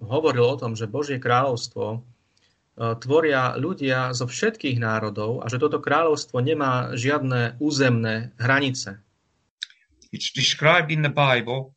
hovoril 0.00 0.44
o 0.44 0.58
tom, 0.58 0.72
že 0.74 0.90
Božie 0.90 1.22
kráľovstvo 1.22 1.84
e, 1.94 1.98
tvoria 2.98 3.54
ľudia 3.54 4.10
zo 4.10 4.26
všetkých 4.26 4.82
národov 4.82 5.44
a 5.44 5.46
že 5.46 5.62
toto 5.62 5.78
kráľovstvo 5.78 6.42
nemá 6.42 6.96
žiadne 6.98 7.60
územné 7.62 8.34
hranice. 8.40 8.98
It's 10.10 10.34
described 10.34 10.90
in 10.90 11.06
the 11.06 11.12
Bible 11.12 11.72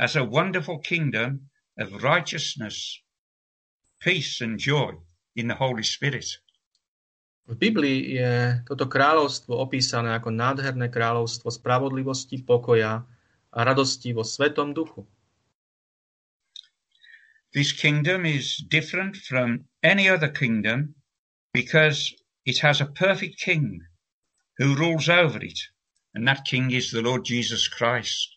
as 0.00 0.16
a 0.16 0.24
wonderful 0.24 0.80
kingdom 0.80 1.52
of 1.78 2.02
righteousness, 2.02 3.02
peace 4.00 4.40
and 4.40 4.58
joy 4.58 4.96
in 5.36 5.46
the 5.46 5.58
Holy 5.60 5.84
Spirit. 5.84 6.40
V 7.46 7.54
Biblii 7.54 8.18
je 8.18 8.58
toto 8.66 8.90
kráľovstvo 8.90 9.54
opísané 9.54 10.10
ako 10.18 10.34
nádherné 10.34 10.90
kráľovstvo 10.90 11.46
spravodlivosti, 11.54 12.42
pokoja 12.42 13.06
a 13.54 13.58
radosti 13.62 14.10
vo 14.10 14.26
Svetom 14.26 14.74
duchu. 14.74 15.06
This 17.54 17.70
kingdom 17.70 18.26
is 18.26 18.58
different 18.66 19.14
from 19.14 19.62
any 19.86 20.10
other 20.10 20.26
kingdom 20.26 20.98
because 21.54 22.10
it 22.42 22.58
has 22.58 22.82
a 22.82 22.90
perfect 22.90 23.38
king 23.38 23.78
who 24.58 24.74
rules 24.74 25.06
over 25.06 25.38
it, 25.38 25.70
and 26.18 26.26
that 26.26 26.42
king 26.42 26.74
is 26.74 26.90
the 26.90 27.00
Lord 27.00 27.22
Jesus 27.22 27.70
Christ. 27.70 28.36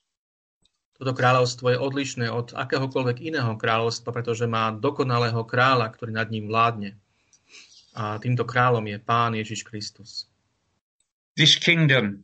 Toto 1.01 1.17
kráľovstvo 1.17 1.73
je 1.73 1.81
odlišné 1.81 2.29
od 2.29 2.53
akéhokoľvek 2.53 3.25
iného 3.25 3.57
kráľovstva, 3.57 4.13
pretože 4.13 4.45
má 4.45 4.69
dokonalého 4.69 5.41
kráľa, 5.49 5.89
ktorý 5.97 6.13
nad 6.13 6.29
ním 6.29 6.45
vládne. 6.45 6.93
A 7.99 8.15
týmto 8.15 8.47
kráľom 8.47 8.87
je 8.87 8.97
Pán 9.03 9.35
Ježiš 9.35 9.67
Kristus. 9.67 10.31
This 11.35 11.59
kingdom 11.59 12.23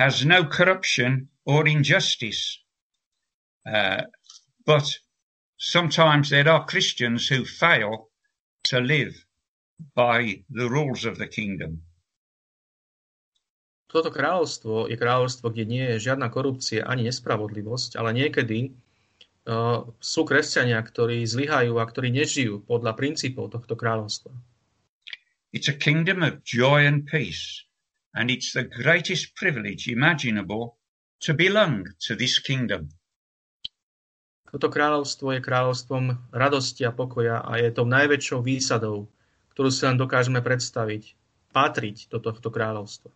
has 0.00 0.24
no 0.24 0.48
corruption 0.48 1.28
or 1.44 1.68
injustice, 1.68 2.64
uh, 3.68 4.08
but 4.64 4.88
sometimes 5.60 6.32
there 6.32 6.48
are 6.48 6.64
Christians 6.64 7.28
who 7.28 7.44
fail 7.44 8.08
to 8.72 8.80
live 8.80 9.12
by 9.92 10.40
the 10.48 10.64
rules 10.72 11.04
of 11.04 11.20
the 11.20 11.28
kingdom. 11.28 11.84
Toto 13.92 14.08
kráľovstvo 14.08 14.88
je 14.88 14.96
kráľovstvo, 14.96 15.52
kde 15.52 15.64
nie 15.68 15.84
je 15.92 16.08
žiadna 16.08 16.32
korupcia 16.32 16.86
ani 16.88 17.12
nespravodlivosť, 17.12 18.00
ale 18.00 18.16
niekedy 18.16 18.72
uh, 18.72 19.84
sú 20.00 20.24
kresťania, 20.24 20.80
ktorí 20.80 21.28
zlyhajú 21.28 21.76
a 21.76 21.84
ktorí 21.84 22.08
nežijú 22.08 22.64
podľa 22.64 22.96
princípov 22.96 23.52
tohto 23.52 23.76
kráľovstva. 23.76 24.32
It's 25.52 25.66
a 25.66 25.74
kingdom 25.74 26.22
of 26.22 26.44
joy 26.44 26.86
and 26.86 27.06
peace, 27.06 27.66
and 28.14 28.30
it's 28.30 28.52
the 28.52 28.62
greatest 28.62 29.34
privilege 29.34 29.88
imaginable 29.88 30.78
to 31.26 31.34
belong 31.34 31.86
to 32.06 32.14
this 32.14 32.38
kingdom. 32.38 32.94
Toto 34.50 34.70
kráľovstvo 34.70 35.34
je 35.34 35.42
kráľovstvom 35.42 36.34
radosti 36.34 36.82
a 36.86 36.94
pokoja 36.94 37.42
a 37.42 37.58
je 37.58 37.70
to 37.70 37.86
najväčšou 37.86 38.42
výsadou, 38.42 39.10
ktorú 39.54 39.70
si 39.70 39.82
len 39.86 39.98
dokážeme 39.98 40.42
predstaviť, 40.42 41.14
patriť 41.54 42.10
do 42.10 42.18
tohto 42.18 42.50
kráľovstva. 42.50 43.10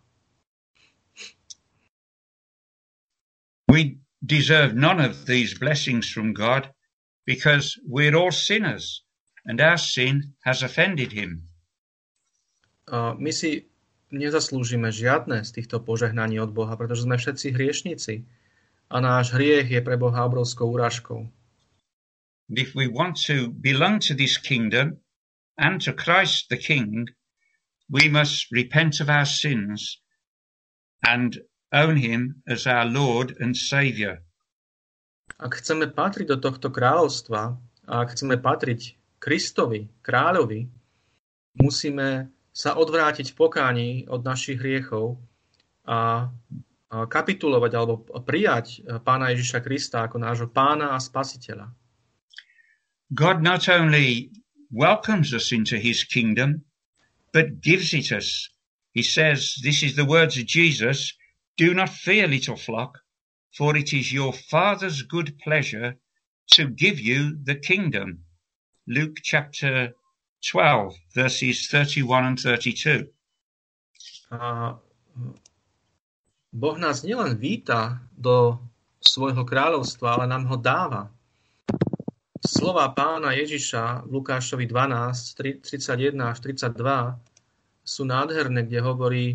We 3.70 3.98
deserve 4.22 4.74
none 4.74 5.02
of 5.02 5.26
these 5.26 5.58
blessings 5.58 6.06
from 6.10 6.34
God 6.34 6.70
because 7.26 7.78
we're 7.82 8.14
all 8.14 8.30
sinners 8.30 9.02
and 9.46 9.58
our 9.58 9.78
sin 9.78 10.34
has 10.46 10.62
offended 10.62 11.10
him. 11.10 11.53
My 12.92 13.30
si 13.32 13.68
nezaslúžime 14.12 14.92
žiadne 14.92 15.42
z 15.42 15.50
týchto 15.60 15.80
požehnaní 15.80 16.38
od 16.38 16.52
Boha, 16.52 16.76
pretože 16.76 17.08
sme 17.08 17.16
všetci 17.16 17.56
hriešnici 17.56 18.14
a 18.92 18.96
náš 19.00 19.32
hriech 19.32 19.72
je 19.72 19.80
pre 19.80 19.96
Boha 19.96 20.28
obrovskou 20.28 20.68
urážkou. 20.70 21.26
If 22.52 22.76
we 22.76 22.86
want 22.86 23.16
to 23.24 23.48
belong 23.48 24.04
to 24.04 24.12
this 24.12 24.36
kingdom 24.36 25.00
and 25.56 25.80
to 25.88 25.96
Christ 25.96 26.52
the 26.52 26.60
King, 26.60 27.08
we 27.88 28.12
must 28.12 28.52
repent 28.52 29.00
of 29.00 29.08
our 29.08 29.24
sins 29.24 30.04
and 31.00 31.40
own 31.72 31.96
him 31.96 32.44
as 32.44 32.68
our 32.68 32.84
Lord 32.84 33.32
and 33.40 33.56
Saviour. 33.56 34.20
Ak 35.40 35.56
chceme 35.56 35.88
patriť 35.88 36.36
do 36.36 36.38
tohto 36.38 36.68
kráľovstva 36.68 37.40
a 37.88 37.92
ak 38.04 38.12
chceme 38.12 38.36
patriť 38.36 39.00
Kristovi, 39.16 39.88
kráľovi, 40.04 40.68
musíme 41.64 42.28
sa 42.54 42.78
odvrátiť 42.78 43.34
v 43.34 43.38
pokání 43.38 43.90
od 44.06 44.22
našich 44.22 44.62
hriechov 44.62 45.18
a 45.84 46.30
kapitulovať 46.94 47.72
alebo 47.74 48.06
prijať 48.22 48.86
pána 49.02 49.34
Ježiša 49.34 49.58
Krista 49.66 50.06
ako 50.06 50.22
nášho 50.22 50.48
pána 50.54 50.94
a 50.94 51.02
spasiteľa. 51.02 51.74
God 53.10 53.42
not 53.42 53.66
only 53.66 54.30
welcomes 54.70 55.34
us 55.34 55.50
into 55.50 55.82
his 55.82 56.06
kingdom, 56.06 56.62
but 57.34 57.58
gives 57.58 57.90
it 57.90 58.14
us. 58.14 58.46
He 58.94 59.02
says, 59.02 59.58
this 59.58 59.82
is 59.82 59.98
the 59.98 60.06
words 60.06 60.38
of 60.38 60.46
Jesus, 60.46 61.18
do 61.58 61.74
not 61.74 61.90
fear, 61.90 62.30
little 62.30 62.54
flock, 62.54 63.02
for 63.50 63.74
it 63.74 63.90
is 63.90 64.14
your 64.14 64.30
Father's 64.30 65.02
good 65.02 65.34
pleasure 65.42 65.98
to 66.54 66.70
give 66.70 67.02
you 67.02 67.34
the 67.42 67.58
kingdom. 67.58 68.22
Luke 68.86 69.18
chapter 69.22 69.98
12, 70.44 70.92
verses 71.16 71.56
31 71.72 72.36
and 72.36 72.36
32. 72.36 73.08
A 74.28 74.76
Boh 76.52 76.76
nás 76.76 77.00
nielen 77.00 77.40
víta 77.40 78.04
do 78.12 78.60
svojho 79.00 79.42
kráľovstva, 79.42 80.20
ale 80.20 80.24
nám 80.28 80.44
ho 80.52 80.56
dáva. 80.60 81.08
Slova 82.44 82.92
pána 82.92 83.32
Ježiša 83.32 84.04
v 84.04 84.20
Lukášovi 84.20 84.68
12, 84.68 85.64
31 85.64 86.12
až 86.20 86.36
32 86.44 87.16
sú 87.80 88.04
nádherné, 88.04 88.68
kde 88.68 88.78
hovorí 88.84 89.26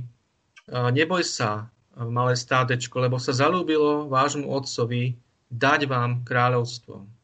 neboj 0.70 1.26
sa, 1.26 1.74
malé 1.98 2.38
stádečko, 2.38 3.02
lebo 3.02 3.18
sa 3.18 3.34
zalúbilo 3.34 4.08
vášmu 4.08 4.46
otcovi 4.46 5.18
dať 5.50 5.90
vám 5.90 6.22
kráľovstvo. 6.22 7.19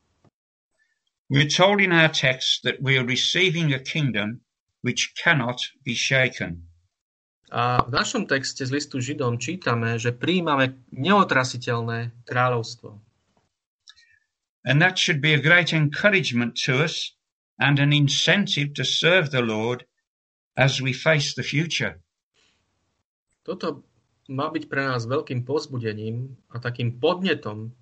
We're 1.35 1.51
told 1.51 1.81
in 1.81 1.91
our 1.91 2.07
text 2.07 2.63
that 2.63 2.81
we 2.81 2.97
are 2.97 3.03
receiving 3.03 3.73
a 3.73 3.79
kingdom 3.79 4.39
which 4.87 5.11
cannot 5.19 5.59
be 5.83 5.91
shaken. 5.91 6.63
A 7.51 7.83
v 7.83 7.91
našom 7.91 8.23
texte 8.23 8.63
z 8.63 8.71
listu 8.71 9.03
Židom 9.03 9.35
čítame, 9.35 9.99
že 9.99 10.15
príjmame 10.15 10.79
neotrasiteľné 10.95 12.15
kráľovstvo. 12.23 13.03
And 14.63 14.79
that 14.79 14.95
should 14.95 15.19
be 15.19 15.35
a 15.35 15.43
great 15.43 15.75
encouragement 15.75 16.55
to 16.71 16.79
us 16.79 17.11
and 17.59 17.83
an 17.83 17.91
incentive 17.91 18.71
to 18.79 18.87
serve 18.87 19.35
the 19.35 19.43
Lord 19.43 19.83
as 20.55 20.79
we 20.79 20.95
face 20.95 21.35
the 21.35 21.43
future. 21.43 21.99
Toto 23.43 23.83
má 24.31 24.47
byť 24.47 24.71
pre 24.71 24.87
nás 24.87 25.03
veľkým 25.03 25.43
pozbudením 25.43 26.31
a 26.47 26.63
takým 26.63 26.95
podnetom 26.95 27.75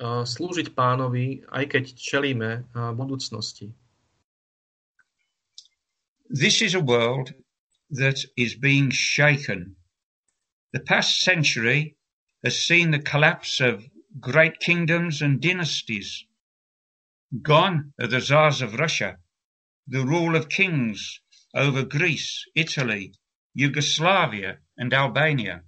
slúžiť 0.00 0.72
pánovi, 0.72 1.44
aj 1.52 1.64
keď 1.76 1.84
čelíme 1.92 2.64
budúcnosti. 2.96 3.76
This 6.32 6.62
is 6.64 6.72
a 6.74 6.80
world 6.80 7.34
that 7.90 8.24
is 8.36 8.54
being 8.56 8.90
shaken. 8.90 9.76
The 10.72 10.80
past 10.80 11.20
century 11.20 11.98
has 12.42 12.56
seen 12.56 12.90
the 12.90 13.02
collapse 13.02 13.60
of 13.60 13.84
great 14.18 14.58
kingdoms 14.58 15.20
and 15.20 15.40
dynasties. 15.42 16.24
Gone 17.42 17.92
are 18.00 18.06
the 18.06 18.20
czars 18.20 18.62
of 18.62 18.78
Russia, 18.78 19.18
the 19.86 20.06
rule 20.06 20.34
of 20.34 20.48
kings 20.48 21.20
over 21.54 21.84
Greece, 21.84 22.46
Italy, 22.54 23.12
Yugoslavia, 23.54 24.58
and 24.78 24.94
Albania. 24.94 25.62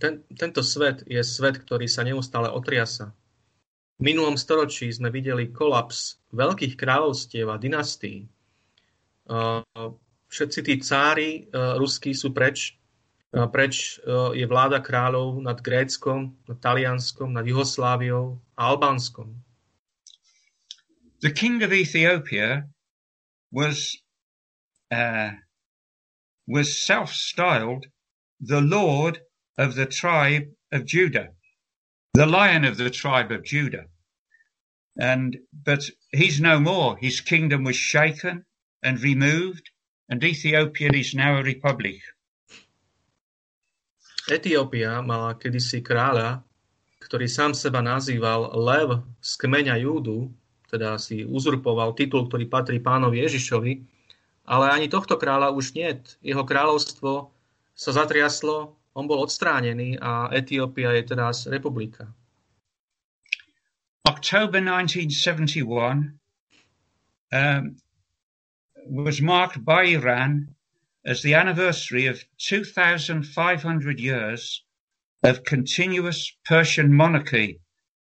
Ten, 0.00 0.24
tento 0.34 0.62
svet 0.62 1.02
je 1.06 1.20
svet, 1.24 1.60
ktorý 1.60 1.88
sa 1.88 2.02
neustále 2.02 2.48
otriasa. 2.48 3.12
V 3.98 4.02
minulom 4.02 4.34
storočí 4.34 4.90
sme 4.90 5.10
videli 5.10 5.54
kolaps 5.54 6.18
veľkých 6.34 6.74
kráľovstiev 6.74 7.46
a 7.46 7.56
dynastií. 7.56 8.26
Všetci 10.28 10.60
tí 10.66 10.74
cári 10.82 11.46
ruskí 11.52 12.10
sú 12.10 12.34
preč. 12.34 12.74
Preč 13.30 14.02
je 14.34 14.46
vláda 14.46 14.82
kráľov 14.82 15.38
nad 15.42 15.58
Gréckom, 15.62 16.34
nad 16.46 16.58
Talianskom, 16.58 17.34
nad 17.34 17.46
Jugosláviou 17.46 18.38
a 18.58 18.74
Albánskom. 18.74 19.30
The 21.22 21.30
king 21.32 21.62
of 21.62 21.72
Ethiopia 21.72 22.68
was 23.54 23.96
uh, 24.92 25.32
was 26.46 26.84
self-styled 26.84 27.86
the 28.40 28.60
Lord 28.60 29.22
of 29.58 29.74
the 29.74 29.86
tribe 29.86 30.48
of 30.72 30.84
Judah, 30.84 31.30
the 32.14 32.26
lion 32.26 32.64
of 32.64 32.76
the 32.76 32.90
tribe 32.90 33.30
of 33.30 33.44
Judah. 33.44 33.86
And, 34.98 35.38
but 35.52 35.90
he's 36.12 36.40
no 36.40 36.60
more. 36.60 36.96
His 36.96 37.20
kingdom 37.20 37.64
was 37.64 37.76
shaken 37.76 38.44
and 38.82 39.00
removed, 39.02 39.70
and 40.08 40.22
Ethiopia 40.22 40.90
is 40.94 41.14
now 41.14 41.38
a 41.38 41.42
republic. 41.42 41.98
Etiópia 44.24 45.04
mala 45.04 45.36
kedysi 45.36 45.84
kráľa, 45.84 46.40
ktorý 47.04 47.28
sám 47.28 47.52
seba 47.52 47.84
nazýval 47.84 48.56
Lev 48.56 49.04
z 49.20 49.30
kmeňa 49.36 49.76
Júdu, 49.84 50.32
teda 50.72 50.96
si 50.96 51.28
uzurpoval 51.28 51.92
titul, 51.92 52.24
ktorý 52.26 52.48
patrí 52.48 52.80
pánovi 52.80 53.20
Ježišovi, 53.20 53.72
ale 54.48 54.66
ani 54.72 54.88
tohto 54.88 55.20
kráľa 55.20 55.52
už 55.52 55.76
nie. 55.76 55.92
Jeho 56.24 56.40
kráľovstvo 56.40 57.28
sa 57.76 57.90
zatriaslo 57.92 58.78
on 58.94 59.10
bol 59.10 59.26
odstránený 59.26 59.98
a 59.98 60.30
Etiópia 60.30 60.94
je 60.94 61.02
teraz 61.02 61.46
republika. 61.50 62.14
October 64.06 64.62
1971 64.62 66.14
um, 67.32 67.76
was 68.86 69.20
marked 69.20 69.64
by 69.64 69.82
Iran 69.98 70.54
as 71.04 71.22
the 71.22 71.34
anniversary 71.34 72.06
of 72.06 72.24
2,500 72.38 74.00
years 74.00 74.62
of 75.22 75.44
continuous 75.44 76.32
Persian 76.44 76.94
monarchy 76.94 77.60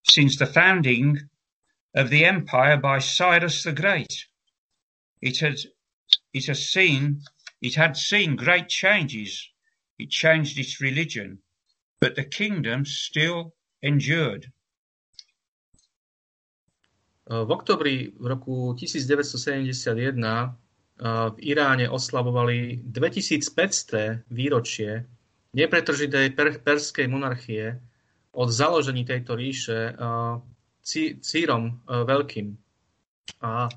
since 0.02 0.36
the 0.36 0.46
founding 0.46 1.30
of 1.94 2.10
the 2.10 2.24
empire 2.24 2.76
by 2.76 2.98
Cyrus 2.98 3.62
the 3.62 3.72
Great. 3.72 4.26
It 5.22 5.38
had, 5.38 5.56
it 6.34 6.46
has 6.46 6.68
seen, 6.68 7.22
it 7.62 7.74
had 7.76 7.96
seen 7.96 8.36
great 8.36 8.68
changes 8.68 9.48
It 9.98 10.10
changed 10.10 10.58
its 10.58 10.80
religion, 10.80 11.38
but 12.00 12.14
the 12.14 12.24
kingdom 12.24 12.84
still 12.84 13.54
endured. 13.82 14.50
V 17.24 17.48
oktobri 17.48 18.12
v 18.12 18.24
roku 18.26 18.76
1971 18.76 20.18
v 21.30 21.36
Iráne 21.40 21.88
oslavovali 21.88 22.84
2500. 22.84 24.28
výročie 24.28 25.08
nepretržitej 25.54 26.36
perskej 26.60 27.06
monarchie 27.08 27.80
od 28.34 28.48
založení 28.50 29.06
tejto 29.06 29.38
ríše 29.38 29.94
Círom 31.22 31.80
Veľkým. 31.86 32.48
A 33.40 33.72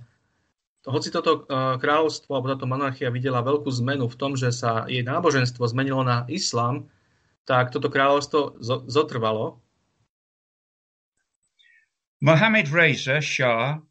hoci 0.87 1.11
toto 1.11 1.43
e, 1.43 1.79
kráľovstvo 1.83 2.31
alebo 2.31 2.47
táto 2.47 2.63
monarchia 2.63 3.11
videla 3.11 3.43
veľkú 3.43 3.67
zmenu 3.83 4.07
v 4.07 4.15
tom, 4.15 4.39
že 4.39 4.55
sa 4.55 4.87
jej 4.87 5.03
náboženstvo 5.03 5.67
zmenilo 5.67 5.99
na 6.07 6.23
islám, 6.31 6.87
tak 7.43 7.75
toto 7.75 7.91
kráľovstvo 7.91 8.63
zotrvalo. 8.87 9.59
Mohammed 12.23 12.71
Reza 12.71 13.19
Shah 13.21 13.83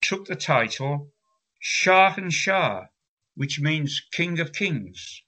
took 0.00 0.26
the 0.26 0.34
title 0.34 1.12
Shah 1.60 2.16
and 2.16 2.32
Shah, 2.32 2.88
which 3.36 3.60
means 3.60 4.00
King 4.10 4.40
of 4.40 4.52
Kings. 4.52 5.22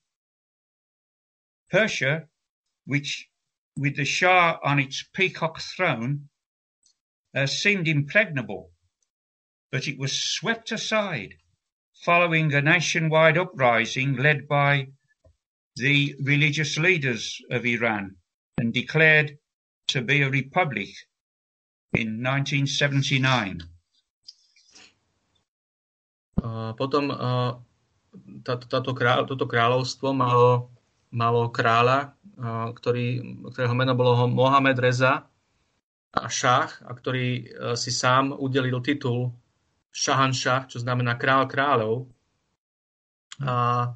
Persia, 1.71 2.29
which 2.85 3.31
with 3.77 3.97
the 3.97 4.05
Shah 4.05 4.59
on 4.65 4.81
its 4.81 5.05
peacock 5.15 5.61
throne, 5.61 6.29
uh, 7.35 7.47
seemed 7.47 7.87
impregnable 7.87 8.73
but 9.71 9.87
it 9.87 9.99
was 9.99 10.13
swept 10.13 10.73
aside 10.73 11.35
following 12.03 12.53
a 12.53 12.61
nationwide 12.61 13.39
uprising 13.39 14.17
led 14.17 14.49
by 14.49 14.89
the 15.77 16.15
religious 16.23 16.77
leaders 16.79 17.41
of 17.51 17.65
Iran 17.65 18.17
and 18.59 18.73
declared 18.73 19.39
to 19.89 20.03
be 20.03 20.23
a 20.23 20.31
republic 20.31 20.91
in 21.93 22.23
1979. 22.23 23.63
Uh, 26.41 26.73
potom 26.73 27.11
uh, 27.13 27.53
táto, 28.43 28.65
táto 28.67 28.91
krá, 28.97 29.21
toto 29.29 29.45
kráľovstvo 29.45 30.17
malo, 30.17 30.73
malo 31.13 31.53
kráľa, 31.53 32.17
uh, 32.41 32.73
ktorý, 32.73 33.23
ktorého 33.53 33.77
meno 33.77 33.93
bolo 33.93 34.25
Mohamed 34.25 34.79
Reza 34.81 35.29
a 36.11 36.27
šach, 36.27 36.83
a 36.83 36.91
ktorý 36.91 37.47
si 37.79 37.95
sám 37.95 38.35
udelil 38.35 38.83
titul 38.83 39.31
šahanšach, 39.91 40.71
čo 40.71 40.79
znamená 40.79 41.19
král 41.19 41.51
kráľov. 41.51 42.11
A 43.43 43.91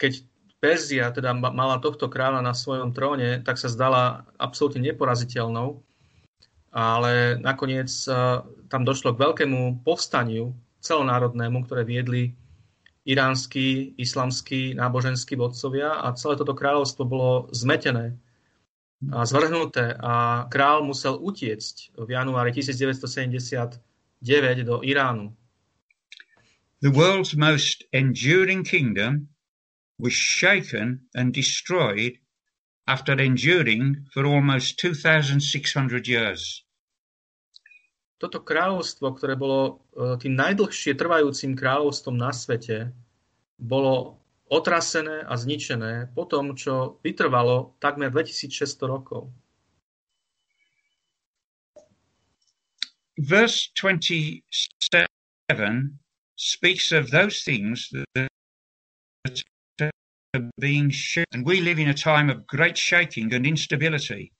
keď 0.00 0.12
Perzia 0.58 1.14
teda 1.14 1.30
mala 1.38 1.78
tohto 1.78 2.10
kráľa 2.10 2.42
na 2.42 2.50
svojom 2.50 2.90
tróne, 2.90 3.38
tak 3.46 3.62
sa 3.62 3.70
zdala 3.70 4.26
absolútne 4.42 4.82
neporaziteľnou, 4.90 5.78
ale 6.74 7.38
nakoniec 7.38 7.90
tam 8.66 8.82
došlo 8.82 9.14
k 9.14 9.22
veľkému 9.22 9.86
povstaniu 9.86 10.50
celonárodnému, 10.82 11.62
ktoré 11.62 11.86
viedli 11.86 12.34
iránsky, 13.06 13.94
islamskí, 13.96 14.74
náboženskí 14.74 15.38
vodcovia 15.38 16.02
a 16.02 16.12
celé 16.18 16.34
toto 16.36 16.58
kráľovstvo 16.58 17.06
bolo 17.06 17.30
zmetené 17.54 18.18
a 19.14 19.22
zvrhnuté 19.22 19.94
a 19.94 20.44
král 20.50 20.82
musel 20.82 21.22
utiecť 21.22 21.94
v 22.02 22.08
januári 22.18 22.50
1970 22.50 23.78
9 24.22 24.64
do 24.64 24.82
Iránu. 24.82 25.32
The 26.80 26.90
world's 26.90 27.34
most 27.34 27.84
enduring 27.92 28.62
kingdom 28.62 29.28
was 29.98 30.12
shaken 30.12 31.10
and 31.14 31.34
destroyed 31.34 32.18
after 32.86 33.12
enduring 33.18 34.06
for 34.14 34.24
almost 34.24 34.78
2600 34.78 36.06
years. 36.06 36.62
Toto 38.18 38.42
kráľovstvo, 38.42 39.14
ktoré 39.14 39.38
bolo 39.38 39.86
e, 39.94 40.18
tým 40.18 40.34
najdlhšie 40.34 40.98
trvajúcim 40.98 41.54
kráľovstvom 41.54 42.18
na 42.18 42.34
svete, 42.34 42.90
bolo 43.58 44.18
otrasené 44.50 45.22
a 45.22 45.34
zničené 45.38 46.10
po 46.16 46.26
tom, 46.26 46.58
čo 46.58 46.98
vytrvalo 47.04 47.78
takmer 47.78 48.10
2600 48.10 48.86
rokov. 48.90 49.30
Verse 53.18 53.70
27 53.74 54.42
speaks 56.36 56.92
of 56.92 57.10
those 57.10 57.42
things 57.42 57.90
that 58.14 58.28
are 60.34 60.50
being 60.58 60.90
shaken. 60.90 61.26
And 61.32 61.46
we 61.46 61.60
live 61.60 61.78
in 61.78 61.88
a 61.88 61.94
time 61.94 62.30
of 62.30 62.46
great 62.46 62.78
shaking 62.78 63.34
and 63.34 63.46
instability, 63.46 64.32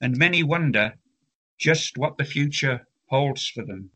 and 0.00 0.16
many 0.16 0.42
wonder 0.42 0.94
just 1.58 1.98
what 1.98 2.16
the 2.18 2.24
future 2.24 2.86
holds 3.06 3.48
for 3.48 3.64
them. 3.64 3.90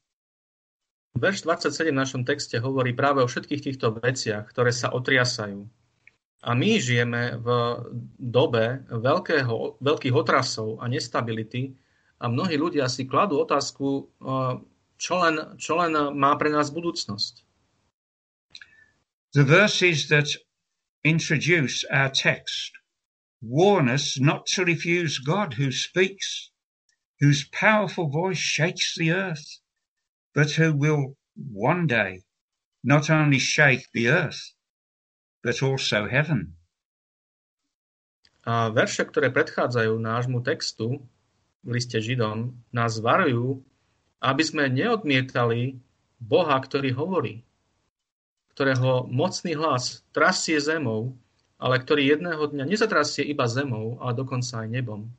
Verš 1.18 1.42
27 1.42 1.90
v 1.90 1.98
našom 1.98 2.22
texte 2.22 2.62
hovorí 2.62 2.94
práve 2.94 3.18
o 3.24 3.26
všetkých 3.26 3.64
týchto 3.64 3.90
veciach, 3.98 4.46
ktoré 4.54 4.70
sa 4.70 4.94
otriasajú. 4.94 5.66
A 6.46 6.54
my 6.54 6.78
žijeme 6.78 7.34
v 7.42 7.48
dobe 8.14 8.86
veľkého, 8.86 9.82
veľkých 9.82 10.14
otrasov 10.14 10.78
a 10.78 10.86
nestability 10.86 11.74
a 12.18 12.24
mnohí 12.26 12.58
ľudia 12.58 12.90
si 12.90 13.06
kladú 13.06 13.38
otázku, 13.42 14.10
čo 14.98 15.14
len, 15.22 15.34
čo 15.54 15.78
len 15.78 15.94
má 16.18 16.34
pre 16.34 16.50
nás 16.50 16.74
budúcnosť. 16.74 17.46
The 19.38 19.46
verses 19.46 20.10
that 20.10 20.34
introduce 21.06 21.86
our 21.86 22.10
text 22.10 22.74
warn 23.38 23.86
us 23.86 24.18
not 24.18 24.50
to 24.58 24.66
refuse 24.66 25.22
God 25.22 25.54
who 25.54 25.70
speaks, 25.70 26.50
whose 27.22 27.46
powerful 27.54 28.10
voice 28.10 28.40
shakes 28.40 28.98
the 28.98 29.14
earth, 29.14 29.62
but 30.34 30.58
who 30.58 30.74
will 30.74 31.14
one 31.38 31.86
day 31.86 32.26
not 32.82 33.10
only 33.10 33.38
shake 33.38 33.86
the 33.94 34.10
earth, 34.10 34.54
but 35.42 35.62
also 35.62 36.10
heaven. 36.10 36.58
A 38.42 38.74
verše, 38.74 39.06
ktoré 39.06 39.30
predchádzajú 39.30 39.94
nášmu 40.02 40.42
textu 40.42 41.04
v 41.62 41.68
liste 41.74 41.98
Židom, 41.98 42.54
nás 42.70 42.98
varujú, 43.02 43.62
aby 44.22 44.42
sme 44.42 44.70
neodmietali 44.70 45.78
Boha, 46.18 46.58
ktorý 46.58 46.90
hovorí, 46.94 47.46
ktorého 48.54 49.06
mocný 49.06 49.54
hlas 49.54 50.02
trasie 50.10 50.58
zemou, 50.58 51.14
ale 51.58 51.78
ktorý 51.82 52.18
jedného 52.18 52.42
dňa 52.50 52.64
nezatrasie 52.66 53.26
iba 53.26 53.46
zemou, 53.46 53.98
ale 54.02 54.14
dokonca 54.18 54.62
aj 54.62 54.68
nebom. 54.70 55.10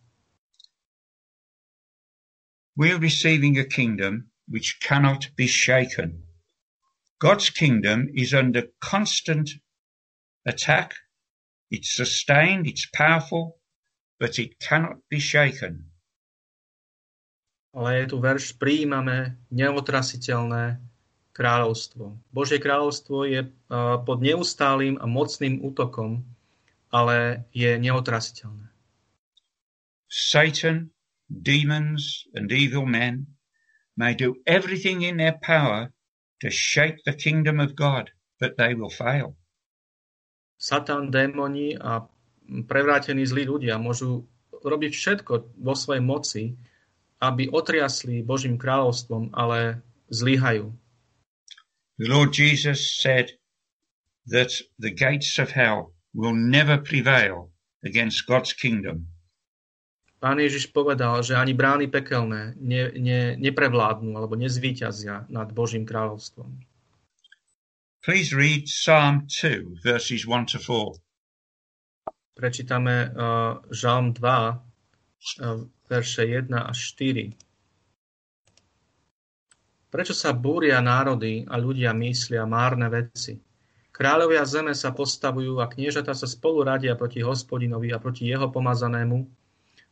We 2.80 2.96
are 2.96 3.00
receiving 3.00 3.60
a 3.60 3.68
kingdom 3.68 4.32
which 4.48 4.80
cannot 4.80 5.36
be 5.36 5.48
shaken. 5.48 6.24
God's 7.20 7.50
kingdom 7.52 8.08
is 8.16 8.34
under 8.34 8.72
constant 8.80 9.60
attack. 10.46 10.96
It's 11.70 11.92
sustained, 11.92 12.68
it's 12.68 12.88
powerful, 12.88 13.60
but 14.18 14.40
it 14.40 14.60
cannot 14.60 15.04
be 15.10 15.20
shaken. 15.20 15.89
Ale 17.70 18.02
je 18.02 18.06
tu 18.10 18.18
verš, 18.18 18.58
prijímame 18.58 19.38
neotrasiteľné 19.54 20.82
kráľovstvo. 21.38 22.18
Božie 22.34 22.58
kráľovstvo 22.58 23.30
je 23.30 23.48
pod 24.04 24.18
neustálým 24.20 24.98
a 24.98 25.06
mocným 25.06 25.62
útokom, 25.62 26.26
ale 26.90 27.46
je 27.54 27.70
neotrasiteľné. 27.78 28.68
Satan, 30.10 30.90
demons 31.30 32.26
and 32.34 32.50
evil 32.50 32.90
men 32.90 33.30
may 33.94 34.18
do 34.18 34.42
everything 34.50 35.06
in 35.06 35.22
their 35.22 35.38
power 35.38 35.94
to 36.42 36.50
shake 36.50 36.98
the 37.06 37.14
kingdom 37.14 37.62
of 37.62 37.78
God, 37.78 38.10
but 38.42 38.58
they 38.58 38.74
will 38.74 38.90
fail. 38.90 39.38
Satan, 40.58 41.14
démoni 41.14 41.78
a 41.78 42.04
prevrátení 42.66 43.24
zlí 43.30 43.46
ľudia 43.46 43.78
môžu 43.78 44.26
robiť 44.60 44.92
všetko 44.92 45.62
vo 45.62 45.74
svojej 45.78 46.04
moci, 46.04 46.44
aby 47.20 47.52
otriasli 47.52 48.24
Božím 48.24 48.56
kráľovstvom, 48.56 49.36
ale 49.36 49.84
zlyhajú. 50.08 50.72
The 52.00 52.08
Lord 52.08 52.32
Jesus 52.32 52.96
said 52.96 53.36
that 54.32 54.56
the 54.80 54.92
gates 54.92 55.36
of 55.36 55.52
hell 55.52 55.92
will 56.16 56.34
never 56.36 56.80
prevail 56.80 57.52
against 57.84 58.24
God's 58.24 58.56
kingdom. 58.56 59.08
Pán 60.20 60.36
Ježiš 60.36 60.76
povedal, 60.76 61.24
že 61.24 61.40
ani 61.40 61.56
brány 61.56 61.88
pekelné 61.88 62.52
ne, 62.60 62.92
ne, 63.00 63.22
neprevládnu 63.40 64.20
alebo 64.20 64.36
nezvíťazia 64.36 65.32
nad 65.32 65.48
Božím 65.56 65.88
kráľovstvom. 65.88 66.60
Please 68.04 68.36
read 68.36 68.68
Psalm 68.68 69.28
2, 69.28 69.80
verses 69.84 70.28
1 70.28 70.52
to 70.52 70.60
4. 70.60 71.00
Prečítame 72.36 73.12
uh, 73.12 73.60
Žalm 73.72 74.16
2, 74.16 74.20
uh, 74.20 75.68
verše 75.90 76.24
1 76.30 76.54
až 76.54 76.78
4. 76.94 77.34
Prečo 79.90 80.14
sa 80.14 80.30
búria 80.38 80.78
národy 80.86 81.50
a 81.50 81.58
ľudia 81.58 81.98
myslia 81.98 82.46
márne 82.46 82.86
veci? 82.94 83.42
Kráľovia 83.90 84.46
zeme 84.46 84.78
sa 84.78 84.94
postavujú 84.94 85.58
a 85.60 85.66
kniežata 85.66 86.14
sa 86.14 86.30
spolu 86.30 86.62
radia 86.62 86.94
proti 86.94 87.26
hospodinovi 87.26 87.90
a 87.92 87.98
proti 87.98 88.30
jeho 88.30 88.48
pomazanému 88.54 89.26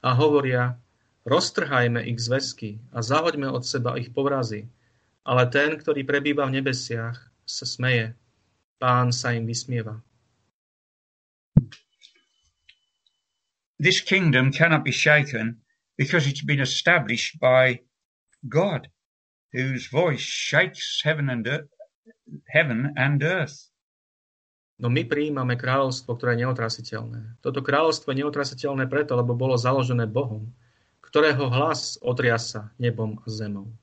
a 0.05 0.09
hovoria, 0.13 0.77
roztrhajme 1.25 2.05
ich 2.05 2.21
zväzky 2.21 2.77
a 2.93 3.01
zahoďme 3.01 3.49
od 3.49 3.65
seba 3.65 3.97
ich 3.97 4.13
povrazy. 4.13 4.69
Ale 5.27 5.49
ten, 5.51 5.75
ktorý 5.75 6.07
prebýva 6.07 6.47
v 6.47 6.61
nebesiach, 6.61 7.19
sa 7.43 7.65
smeje. 7.67 8.15
Pán 8.79 9.11
sa 9.11 9.33
im 9.35 9.43
vysmieva. 9.43 9.99
This 13.81 13.99
kingdom 13.99 14.53
cannot 14.53 14.87
be 14.87 14.93
shaken 14.93 15.57
because 15.97 16.27
it's 16.29 16.45
been 16.45 16.61
established 16.61 17.39
by 17.41 17.81
God, 18.47 18.87
whose 19.51 19.89
voice 19.89 20.21
shakes 20.21 21.01
heaven 21.03 21.29
and 21.29 21.47
earth, 21.47 21.73
heaven 22.47 22.93
and 22.95 23.23
earth. 23.23 23.69
No 24.77 24.93
my 24.93 25.01
prijímame 25.01 25.57
kráľovstvo, 25.57 26.13
ktoré 26.13 26.37
je 26.37 26.45
neotrasiteľné. 26.45 27.41
Toto 27.41 27.65
kráľovstvo 27.65 28.13
je 28.13 28.21
neotrasiteľné 28.21 28.85
preto, 28.85 29.17
lebo 29.17 29.33
bolo 29.33 29.57
založené 29.57 30.05
Bohom, 30.05 30.53
ktorého 31.01 31.49
hlas 31.49 31.97
otriasa 31.97 32.69
nebom 32.77 33.17
a 33.25 33.27
zemou. 33.33 33.73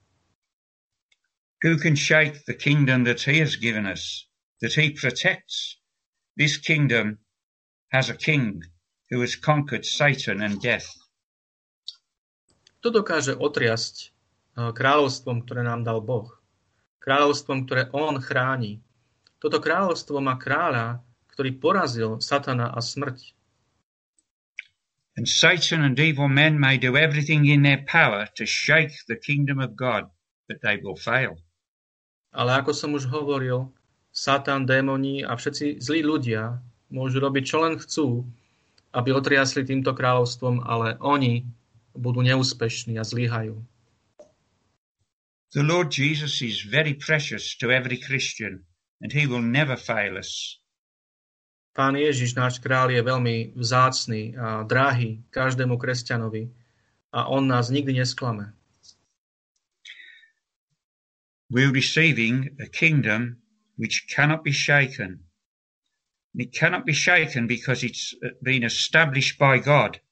Who 1.67 1.83
can 1.83 1.99
shake 1.99 2.47
the 2.47 2.55
kingdom 2.55 3.03
that 3.11 3.27
he 3.27 3.43
has 3.43 3.59
given 3.59 3.91
us, 3.91 4.31
that 4.63 4.79
he 4.79 4.95
protects? 4.95 5.83
This 6.39 6.63
kingdom 6.63 7.19
has 7.91 8.07
a 8.07 8.15
king 8.15 8.63
who 9.11 9.19
has 9.25 9.35
conquered 9.35 9.83
Satan 9.83 10.43
and 10.43 10.63
death. 10.63 10.87
Kto 12.85 13.01
dokáže 13.01 13.33
otriasť 13.33 13.97
eh, 13.97 14.69
kráľovstvom, 14.69 15.49
ktoré 15.49 15.65
nám 15.65 15.89
dal 15.89 16.05
Boh? 16.05 16.29
Kráľovstvom, 17.01 17.65
ktoré 17.65 17.89
on 17.97 18.21
chráni. 18.21 18.85
Toto 19.41 19.57
kráľovstvo 19.57 20.21
má 20.21 20.37
kráľa, 20.37 21.01
ktorý 21.33 21.57
porazil 21.57 22.21
Satana 22.21 22.77
a 22.77 22.85
smrť. 22.85 23.33
And 25.17 25.25
Satan 25.25 25.81
and 25.81 25.97
evil 25.97 26.29
men 26.29 26.61
may 26.61 26.77
do 26.77 26.93
everything 26.93 27.49
in 27.49 27.65
their 27.65 27.81
power 27.89 28.29
to 28.37 28.45
shake 28.45 28.93
the 29.09 29.17
kingdom 29.17 29.65
of 29.65 29.81
God, 29.81 30.13
but 30.45 30.61
they 30.61 30.77
will 30.77 31.01
fail. 31.01 31.41
Ale 32.37 32.53
ako 32.61 32.77
som 32.77 32.93
už 32.93 33.09
hovoril, 33.09 33.73
Satan, 34.13 34.69
démoni 34.69 35.25
a 35.25 35.33
všetci 35.33 35.81
zlí 35.81 36.05
ľudia 36.05 36.61
môžu 36.93 37.17
robiť, 37.25 37.45
čo 37.49 37.65
len 37.65 37.81
chcú, 37.81 38.29
aby 38.93 39.09
otriasli 39.09 39.65
týmto 39.65 39.97
kráľovstvom, 39.97 40.69
ale 40.69 41.01
oni 41.01 41.49
budú 41.95 42.23
neúspešní 42.23 42.99
a 42.99 43.05
zlyhajú. 43.07 43.63
The 45.55 45.63
Lord 45.63 45.95
Jesus 45.95 46.43
is 46.43 46.67
very 46.67 46.99
precious 46.99 47.55
to 47.63 47.71
every 47.71 47.97
Christian 47.97 48.67
and 48.99 49.15
he 49.15 49.31
will 49.31 49.43
never 49.43 49.79
fail 49.79 50.19
us. 50.19 50.59
Pán 51.75 51.99
Ježiš, 51.99 52.39
náš 52.39 52.63
král, 52.63 52.91
je 52.91 53.03
veľmi 53.03 53.55
vzácný 53.59 54.39
a 54.39 54.63
drahý 54.63 55.27
každému 55.35 55.75
kresťanovi 55.75 56.51
a 57.11 57.27
on 57.27 57.51
nás 57.51 57.71
nikdy 57.71 57.99
nesklame. 57.99 58.55
We're 61.51 61.75
receiving 61.75 62.55
a 62.59 62.67
kingdom 62.67 63.43
which 63.79 64.07
cannot 64.07 64.43
be 64.43 64.51
shaken. 64.55 65.23
It 66.35 66.51
cannot 66.51 66.87
be 66.87 66.95
shaken 66.95 67.47
because 67.47 67.83
it's 67.87 68.15
been 68.43 68.63
established 68.63 69.39
by 69.39 69.59
God. 69.59 70.03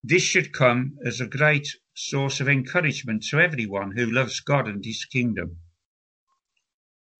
This 0.00 0.24
should 0.24 0.56
come 0.56 0.96
as 1.04 1.20
a 1.20 1.28
great 1.28 1.68
source 1.92 2.40
of 2.40 2.48
encouragement 2.48 3.24
to 3.28 3.40
everyone 3.40 3.92
who 3.92 4.08
loves 4.08 4.40
God 4.40 4.68
and 4.68 4.80
His 4.80 5.04
kingdom. 5.04 5.60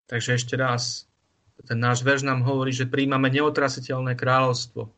Takže 0.08 0.42
ešte 0.42 0.58
raz, 0.58 1.06
ten 1.68 1.78
náš 1.78 2.02
verš 2.02 2.26
nám 2.26 2.42
hovorí, 2.42 2.74
že 2.74 2.90
príjmame 2.90 3.30
neotrasiteľné 3.30 4.18
kráľovstvo. 4.18 4.90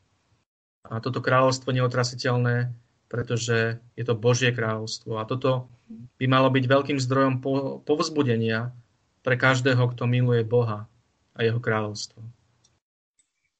A 0.88 1.02
toto 1.02 1.20
kráľovstvo 1.20 1.74
neotrasiteľné 1.74 2.72
pretože 3.12 3.76
je 3.92 4.04
to 4.08 4.16
Božie 4.16 4.56
kráľovstvo. 4.56 5.20
A 5.20 5.28
toto 5.28 5.68
by 6.16 6.24
malo 6.24 6.48
byť 6.48 6.64
veľkým 6.64 6.96
zdrojom 6.96 7.44
povzbudenia 7.84 8.72
pre 9.20 9.36
každého, 9.36 9.84
kto 9.92 10.08
miluje 10.08 10.40
Boha 10.48 10.88
a 11.36 11.38
jeho 11.44 11.60
kráľovstvo. 11.60 12.24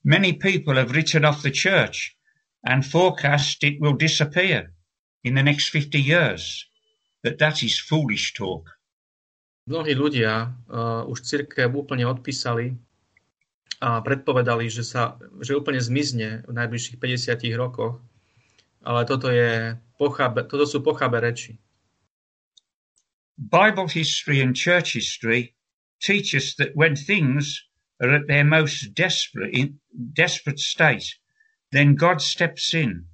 Many 0.08 0.32
people 0.40 0.80
have 0.80 0.96
written 0.96 1.28
off 1.28 1.44
the 1.44 1.52
church 1.52 2.16
and 2.64 2.86
forecast 2.86 3.62
it 3.64 3.80
will 3.80 3.94
disappear 3.94 4.72
in 5.24 5.34
the 5.34 5.42
next 5.42 5.70
50 5.70 6.00
years. 6.00 6.66
But 7.22 7.38
that 7.38 7.62
is 7.62 7.78
foolish 7.78 8.34
talk. 8.34 8.66
Mnohí 9.70 9.94
ľudia 9.94 10.50
uh, 10.66 11.06
už 11.06 11.22
církev 11.22 11.70
úplne 11.70 12.02
odpísali 12.02 12.74
a 13.78 14.02
predpovedali, 14.02 14.66
že, 14.66 14.82
sa, 14.82 15.14
že 15.38 15.54
úplne 15.54 15.78
zmizne 15.78 16.42
v 16.46 16.52
najbližších 16.54 16.98
50 16.98 17.46
rokoch 17.54 18.02
ale 18.82 19.06
toto, 19.06 19.30
je 19.30 19.78
pochabe, 19.98 20.42
toto 20.50 20.66
sú 20.66 20.82
pochabe 20.82 21.22
reči. 21.22 21.58
Bible 23.38 23.88
history 23.88 24.42
and 24.42 24.54
church 24.54 24.98
history 24.98 25.54
teach 26.02 26.34
us 26.34 26.54
that 26.58 26.74
when 26.74 26.94
things 26.94 27.62
are 28.02 28.10
at 28.10 28.26
their 28.26 28.44
most 28.44 28.94
desperate, 28.94 29.54
in, 29.54 29.78
desperate 29.94 30.58
state, 30.58 31.18
then 31.72 31.96
God 31.96 32.20
steps 32.20 32.74
in. 32.74 33.04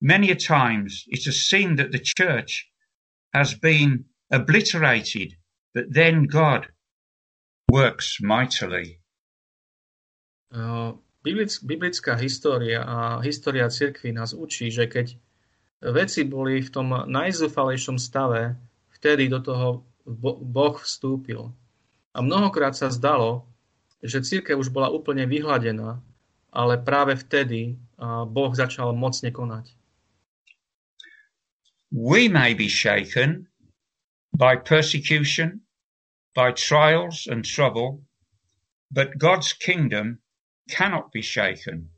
Many 0.00 0.30
a 0.30 0.36
times 0.36 1.04
it 1.08 1.26
is 1.26 1.48
seen 1.48 1.76
that 1.76 1.92
the 1.92 1.98
church 1.98 2.68
has 3.32 3.54
been 3.54 4.04
obliterated, 4.30 5.36
but 5.74 5.92
then 5.92 6.26
God 6.26 6.68
works 7.70 8.18
mightily. 8.20 9.00
Uh, 10.52 10.92
biblická 11.64 12.14
história 12.20 12.84
a 12.84 13.22
história 13.24 13.70
cirkvi 13.70 14.12
nás 14.12 14.36
učí, 14.36 14.68
že 14.68 14.84
keď 14.84 15.16
veci 15.80 16.28
boli 16.28 16.60
v 16.60 16.70
tom 16.70 16.92
najzúfalejšom 17.08 17.96
stave, 17.96 18.52
vtedy 19.00 19.32
do 19.32 19.40
toho 19.40 19.68
Boh 20.42 20.76
vstúpil. 20.82 21.48
A 22.12 22.18
mnohokrát 22.20 22.76
sa 22.76 22.92
zdalo, 22.92 23.48
že 24.02 24.20
církev 24.20 24.58
už 24.58 24.68
bola 24.68 24.90
úplne 24.90 25.24
vyhladená, 25.24 26.02
ale 26.52 26.76
práve 26.78 27.16
vtedy 27.16 27.80
Boh 28.28 28.52
začal 28.52 28.92
mocne 28.92 29.32
konať. 29.32 29.72
We 31.92 32.28
may 32.28 32.56
be 32.56 32.68
shaken 32.68 33.48
by 34.32 34.60
persecution, 34.64 35.60
by 36.32 36.56
trials 36.56 37.28
and 37.28 37.44
trouble, 37.44 38.00
but 38.88 39.20
God's 39.20 39.52
kingdom 39.52 40.20
cannot 40.72 41.12
be 41.12 41.20
shaken. 41.20 41.92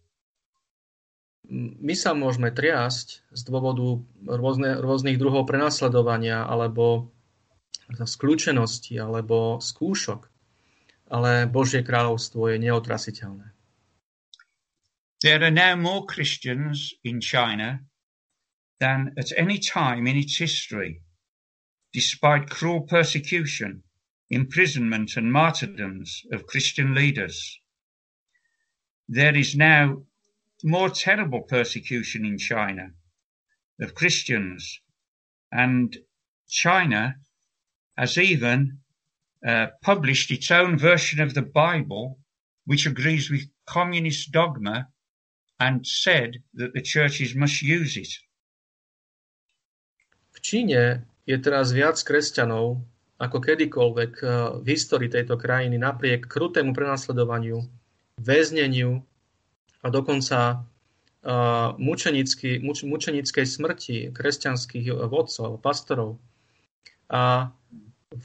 My 1.78 1.94
sa 1.94 2.10
môžeme 2.16 2.50
triasť 2.50 3.30
z 3.30 3.40
dôvodu 3.46 4.02
rôzne, 4.26 4.82
rôznych 4.82 5.20
druhov 5.20 5.46
prenasledovania 5.46 6.42
alebo 6.42 7.14
skľúčenosti 7.94 8.98
alebo 8.98 9.62
skúšok, 9.62 10.26
ale 11.12 11.46
Božie 11.46 11.86
kráľovstvo 11.86 12.50
je 12.50 12.56
neotrasiteľné. 12.58 13.53
There 15.24 15.42
are 15.42 15.50
now 15.50 15.74
more 15.74 16.04
Christians 16.04 16.92
in 17.02 17.18
China 17.18 17.80
than 18.78 19.14
at 19.16 19.32
any 19.38 19.58
time 19.58 20.06
in 20.06 20.18
its 20.18 20.36
history, 20.36 21.00
despite 21.94 22.50
cruel 22.50 22.82
persecution, 22.82 23.84
imprisonment 24.28 25.16
and 25.16 25.32
martyrdoms 25.32 26.26
of 26.30 26.46
Christian 26.46 26.94
leaders. 26.94 27.58
There 29.08 29.34
is 29.34 29.56
now 29.56 30.02
more 30.62 30.90
terrible 30.90 31.40
persecution 31.40 32.26
in 32.26 32.36
China 32.36 32.90
of 33.80 33.94
Christians, 33.94 34.78
and 35.50 35.96
China 36.50 37.14
has 37.96 38.18
even 38.18 38.80
uh, 39.42 39.68
published 39.80 40.30
its 40.30 40.50
own 40.50 40.76
version 40.76 41.18
of 41.22 41.32
the 41.32 41.48
Bible, 41.64 42.18
which 42.66 42.84
agrees 42.84 43.30
with 43.30 43.48
communist 43.64 44.30
dogma, 44.30 44.88
and 45.60 45.86
said 45.86 46.42
that 46.54 46.74
the 46.74 46.82
churches 46.82 47.34
must 47.34 47.62
use 47.62 47.96
it. 47.96 48.10
V 50.34 50.38
Číne 50.42 51.06
je 51.24 51.36
teraz 51.38 51.70
viac 51.70 51.96
kresťanov 52.02 52.82
ako 53.22 53.38
kedykoľvek 53.38 54.12
uh, 54.20 54.30
v 54.60 54.66
histórii 54.74 55.06
tejto 55.06 55.38
krajiny 55.38 55.78
napriek 55.78 56.26
krutému 56.26 56.74
prenasledovaniu 56.74 57.62
väzneniu 58.18 59.00
a 59.80 59.86
dokonca 59.90 60.38
uh, 60.58 61.78
mučenický, 61.78 62.58
muč, 62.58 62.82
mučenickej 62.82 63.46
smrti 63.46 63.96
kresťanských 64.10 64.90
vodcov, 65.06 65.62
pastorov. 65.62 66.18
A 67.08 67.54
v, 68.10 68.24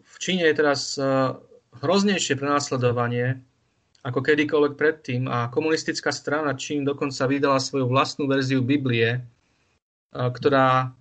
v 0.00 0.14
Číne 0.16 0.48
je 0.48 0.54
teraz 0.56 0.96
uh, 0.96 1.36
hroznejšie 1.76 2.40
prenasledovanie 2.40 3.44
ako 4.06 4.22
kedykoľvek 4.22 4.78
predtým 4.78 5.26
a 5.26 5.50
komunistická 5.50 6.14
strana 6.14 6.54
Čín 6.54 6.86
dokonca 6.86 7.26
vydala 7.26 7.58
svoju 7.58 7.90
vlastnú 7.90 8.30
verziu 8.30 8.62
Biblie, 8.62 9.18
uh, 9.18 10.30
ktorá 10.30 10.94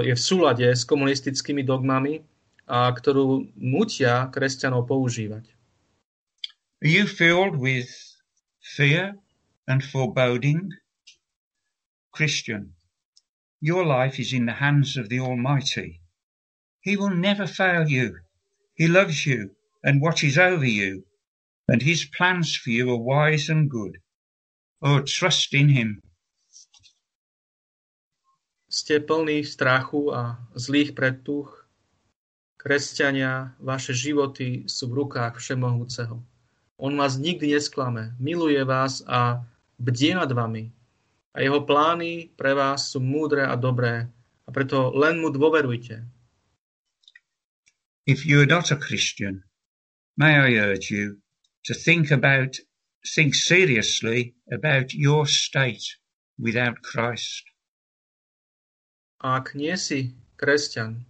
je 0.00 0.14
v 0.16 0.22
súlade 0.22 0.64
s 0.64 0.88
komunistickými 0.88 1.60
dogmami 1.60 2.24
a 2.64 2.88
ktorú 2.88 3.52
nutia 3.60 4.32
kresťanov 4.32 4.88
používať. 4.88 5.44
Are 6.80 6.88
you 6.88 7.04
filled 7.04 7.60
with 7.60 7.88
fear 8.64 9.12
and 9.68 9.84
foreboding? 9.84 10.72
Christian, 12.16 12.72
your 13.60 13.84
life 13.84 14.16
is 14.16 14.32
in 14.32 14.48
the 14.48 14.56
hands 14.56 14.96
of 14.96 15.12
the 15.12 15.20
Almighty. 15.20 16.00
He 16.80 16.96
will 16.96 17.12
never 17.12 17.44
fail 17.44 17.84
you. 17.84 18.24
He 18.72 18.88
loves 18.88 19.28
you 19.28 19.52
and 19.84 20.00
watches 20.00 20.40
over 20.40 20.64
you, 20.64 21.04
and 21.68 21.80
his 21.80 22.04
plans 22.04 22.54
for 22.56 22.70
you 22.70 22.90
are 22.92 23.00
wise 23.00 23.48
and 23.48 23.70
good. 23.70 23.98
Oh, 24.82 25.00
trust 25.00 25.54
in 25.54 25.68
him. 25.68 26.00
Ste 28.68 29.00
plní 29.00 29.46
strachu 29.46 30.10
a 30.12 30.36
zlých 30.58 30.92
predtuch. 30.92 31.62
Kresťania, 32.58 33.54
vaše 33.60 33.92
životy 33.92 34.64
sú 34.66 34.88
v 34.88 35.04
rukách 35.04 35.36
Všemohúceho. 35.36 36.16
On 36.80 36.92
vás 36.96 37.20
nikdy 37.20 37.54
nesklame, 37.54 38.16
miluje 38.18 38.58
vás 38.64 39.04
a 39.06 39.44
bdie 39.78 40.16
nad 40.16 40.32
vami. 40.32 40.72
A 41.36 41.44
jeho 41.44 41.62
plány 41.62 42.34
pre 42.34 42.56
vás 42.56 42.90
sú 42.90 43.04
múdre 43.04 43.46
a 43.46 43.54
dobré 43.54 44.10
a 44.44 44.48
preto 44.50 44.90
len 44.96 45.20
mu 45.22 45.30
dôverujte. 45.30 46.02
If 48.04 48.26
you 48.26 48.42
are 48.42 48.50
not 48.50 48.72
a 48.72 48.76
Christian, 48.76 49.44
may 50.18 50.34
I 50.34 50.60
urge 50.60 50.92
you 50.92 51.23
to 51.64 51.74
think 51.74 52.10
about, 52.10 52.56
think 53.14 53.34
seriously 53.34 54.34
about 54.52 54.92
your 54.92 55.26
state 55.26 55.84
without 56.38 56.82
Christ. 56.82 57.44
Ak 59.24 59.56
nie 59.56 59.72
si 59.80 60.12
kresťan 60.36 61.08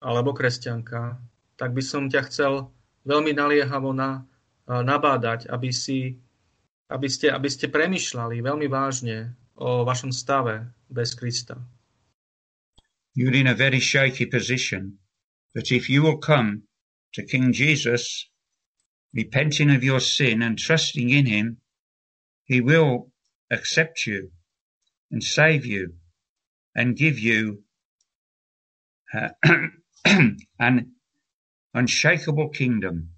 alebo 0.00 0.32
kresťanka, 0.32 1.20
tak 1.60 1.76
by 1.76 1.82
som 1.84 2.08
ťa 2.08 2.22
chcel 2.28 2.72
veľmi 3.04 3.36
naliehavo 3.36 3.92
na, 3.92 4.24
nabádať, 4.68 5.48
aby, 5.52 5.70
si, 5.72 6.16
aby, 6.88 7.08
ste, 7.08 7.28
aby 7.28 7.48
ste 7.48 7.68
premyšľali 7.68 8.40
veľmi 8.40 8.66
vážne 8.72 9.36
o 9.56 9.84
vašom 9.84 10.12
stave 10.12 10.68
bez 10.88 11.12
Krista. 11.12 11.60
You're 13.16 13.32
in 13.32 13.48
a 13.48 13.56
very 13.56 13.80
shaky 13.80 14.28
position, 14.28 15.00
but 15.56 15.72
if 15.72 15.88
you 15.88 16.04
will 16.04 16.20
come 16.20 16.68
to 17.16 17.24
King 17.24 17.52
Jesus, 17.52 18.28
repenting 19.16 19.72
of 19.72 19.82
your 19.82 20.00
sin 20.00 20.42
and 20.42 20.58
trusting 20.58 21.08
in 21.08 21.24
him, 21.24 21.56
he 22.44 22.60
will 22.60 23.08
accept 23.50 24.06
you 24.06 24.30
and 25.10 25.24
save 25.24 25.64
you 25.64 25.94
and 26.76 26.96
give 26.96 27.18
you 27.18 27.64
uh, 29.14 29.32
an 30.60 30.92
unshakable 31.72 32.52
kingdom. 32.52 33.16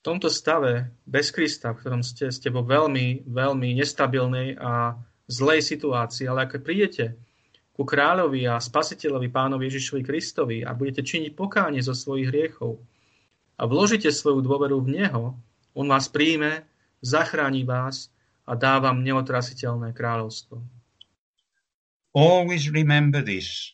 V 0.00 0.10
tomto 0.10 0.26
stave 0.32 0.90
bez 1.06 1.30
Krista, 1.30 1.70
v 1.70 1.78
ktorom 1.78 2.02
ste, 2.02 2.32
ste 2.34 2.50
vo 2.50 2.66
veľmi, 2.66 3.28
veľmi 3.28 3.68
nestabilnej 3.78 4.58
a 4.58 4.98
zlej 5.30 5.62
situácii, 5.62 6.26
ale 6.26 6.50
ak 6.50 6.58
prídete 6.58 7.14
ku 7.70 7.86
kráľovi 7.86 8.50
a 8.50 8.58
spasiteľovi 8.58 9.30
pánovi 9.30 9.70
Ježišovi 9.70 10.02
Kristovi 10.02 10.58
a 10.66 10.74
budete 10.74 11.06
činiť 11.06 11.38
pokánie 11.38 11.78
zo 11.78 11.94
svojich 11.94 12.34
hriechov 12.34 12.82
a 13.56 13.62
vložíte 13.68 14.08
svoju 14.08 14.40
dôveru 14.44 14.80
v 14.84 15.00
Neho, 15.00 15.36
On 15.72 15.88
vás 15.88 16.08
príjme, 16.12 16.68
zachráni 17.00 17.64
vás 17.64 18.12
a 18.44 18.52
dá 18.52 18.76
vám 18.76 19.00
neotrasiteľné 19.00 19.96
kráľovstvo. 19.96 20.60
Always 22.12 22.68
remember 22.68 23.24
this. 23.24 23.72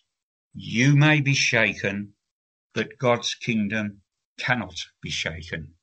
You 0.54 0.94
may 0.94 1.18
be 1.18 1.34
shaken, 1.34 2.14
but 2.70 2.94
God's 3.02 3.34
kingdom 3.34 3.98
cannot 4.38 4.78
be 5.02 5.10
shaken. 5.10 5.74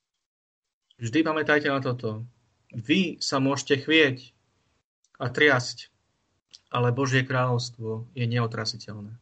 Vždy 0.95 1.27
pamätajte 1.27 1.67
na 1.67 1.83
toto. 1.83 2.23
Vy 2.71 3.19
sa 3.19 3.43
môžete 3.43 3.83
chvieť 3.83 4.31
a 5.19 5.27
triasť, 5.27 5.91
ale 6.71 6.95
Božie 6.95 7.27
kráľovstvo 7.27 8.07
je 8.15 8.23
neotrasiteľné. 8.23 9.19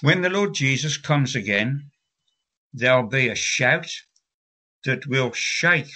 When 0.00 0.24
the 0.24 0.32
Lord 0.32 0.56
Jesus 0.56 0.96
comes 0.96 1.36
again, 1.36 1.92
there'll 2.72 3.06
be 3.08 3.28
a 3.28 3.34
shout 3.34 3.90
that 4.84 5.06
will 5.06 5.32
shake 5.32 5.92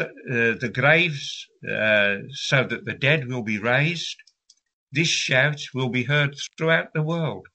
uh, 0.00 0.06
the 0.60 0.70
graves 0.72 1.46
uh, 1.68 2.16
so 2.32 2.64
that 2.64 2.84
the 2.84 2.94
dead 2.94 3.28
will 3.28 3.42
be 3.42 3.58
raised. 3.58 4.16
This 4.92 5.08
shout 5.08 5.60
will 5.74 5.88
be 5.88 6.04
heard 6.04 6.36
throughout 6.56 6.92
the 6.94 7.02
world. 7.02 7.46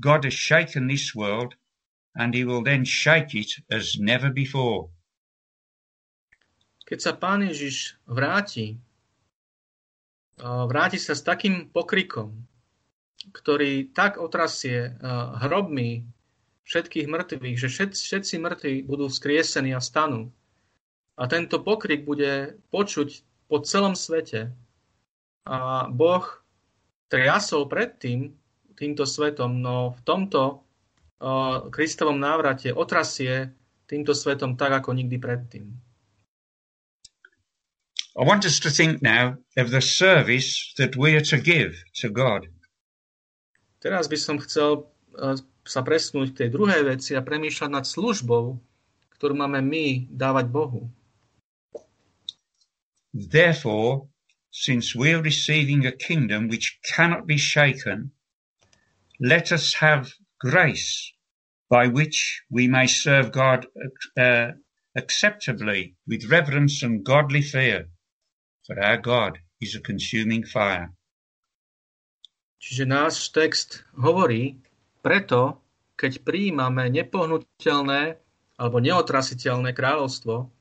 God 0.00 0.24
has 0.24 0.34
shaken 0.34 0.86
this 0.86 1.14
world 1.14 1.54
and 2.16 2.34
he 2.34 2.44
will 2.44 2.62
then 2.62 2.84
shake 2.84 3.34
it 3.34 3.50
as 3.70 3.98
never 3.98 4.30
before. 4.30 4.88
Keď 6.90 6.98
sa 6.98 7.12
Pán 7.14 7.46
Ježiš 7.46 8.02
vráti, 8.02 8.82
vráti 10.42 10.98
sa 10.98 11.14
s 11.14 11.22
takým 11.22 11.70
pokrikom, 11.70 12.34
ktorý 13.30 13.94
tak 13.94 14.18
otrasie 14.18 14.98
hrobmi 15.38 16.02
všetkých 16.64 17.06
mŕtvych, 17.08 17.56
že 17.56 17.68
všetci, 17.68 18.00
všetci 18.00 18.34
mŕtvi 18.40 18.74
budú 18.84 19.08
vzkriesení 19.08 19.72
a 19.74 19.80
stanú. 19.80 20.30
A 21.20 21.28
tento 21.28 21.60
pokrik 21.60 22.08
bude 22.08 22.56
počuť 22.72 23.24
po 23.50 23.60
celom 23.60 23.92
svete. 23.92 24.54
A 25.44 25.88
Boh 25.90 26.24
triasol 27.10 27.66
predtým 27.66 28.32
týmto 28.78 29.04
svetom, 29.04 29.60
no 29.60 29.92
v 29.92 30.00
tomto 30.06 30.40
uh, 31.20 31.68
Kristovom 31.68 32.16
návrate 32.16 32.72
otrasie 32.72 33.52
týmto 33.84 34.14
svetom 34.14 34.56
tak, 34.56 34.72
ako 34.72 34.96
nikdy 34.96 35.18
predtým. 35.20 35.66
I 38.16 38.22
want 38.24 38.44
us 38.44 38.58
to 38.60 38.70
think 38.70 39.02
now 39.02 39.36
of 39.56 39.70
the 39.70 39.82
service 39.82 40.74
that 40.78 40.96
we 40.96 41.14
are 41.14 41.24
to 41.30 41.38
give 41.38 41.74
to 42.00 42.08
God. 42.10 42.46
Teraz 43.80 44.06
by 44.06 44.18
som 44.18 44.36
chcel 44.38 44.86
sa 45.64 45.84
presnúť 45.84 46.32
k 46.32 46.38
tej 46.44 46.48
druhej 46.52 46.82
veci 46.86 47.12
a 47.14 47.24
premýšľať 47.24 47.70
nad 47.70 47.84
službou, 47.84 48.58
ktorú 49.16 49.34
máme 49.36 49.60
my 49.60 50.08
dávať 50.08 50.46
Bohu. 50.48 50.88
Therefore, 53.12 54.08
since 54.50 54.94
we 54.94 55.12
are 55.12 55.22
receiving 55.22 55.86
a 55.86 55.92
kingdom 55.92 56.48
which 56.48 56.78
cannot 56.82 57.26
be 57.26 57.36
shaken, 57.36 58.10
let 59.20 59.52
us 59.52 59.74
have 59.82 60.14
grace 60.38 61.12
by 61.68 61.86
which 61.86 62.42
we 62.50 62.66
may 62.66 62.86
serve 62.86 63.30
God 63.30 63.66
uh, 64.16 64.52
acceptably 64.96 65.94
with 66.06 66.30
reverence 66.30 66.82
and 66.82 67.04
godly 67.04 67.42
fear. 67.42 67.86
For 68.66 68.80
our 68.80 68.98
God 68.98 69.38
is 69.60 69.74
a 69.74 69.80
consuming 69.80 70.44
fire. 70.44 70.90
Čiže 72.60 72.84
náš 72.84 73.32
text 73.32 73.88
hovorí, 73.96 74.60
preto, 75.00 75.60
keď 75.96 76.24
prijímame 76.24 76.88
nepohnutelné 76.88 78.20
alebo 78.60 78.76
neotrasiteľné 78.80 79.72
kráľovstvo, 79.72 80.52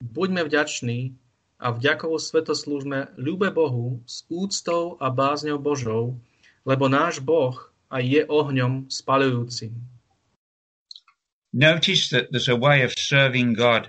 buďme 0.00 0.44
vďační 0.44 1.16
a 1.56 1.72
vďakovo 1.72 2.20
svetoslúžme 2.20 3.16
ľube 3.16 3.48
Bohu 3.48 4.04
s 4.04 4.28
úctou 4.28 5.00
a 5.00 5.08
bázňou 5.08 5.56
Božou, 5.56 6.20
lebo 6.68 6.92
náš 6.92 7.24
Boh 7.24 7.56
aj 7.88 8.02
je 8.04 8.22
ohňom 8.28 8.92
spalujúcim. 8.92 9.72
Notice 11.56 12.12
that 12.12 12.28
there's 12.28 12.52
a 12.52 12.58
way 12.58 12.84
of 12.84 12.92
serving 12.92 13.56
God 13.56 13.88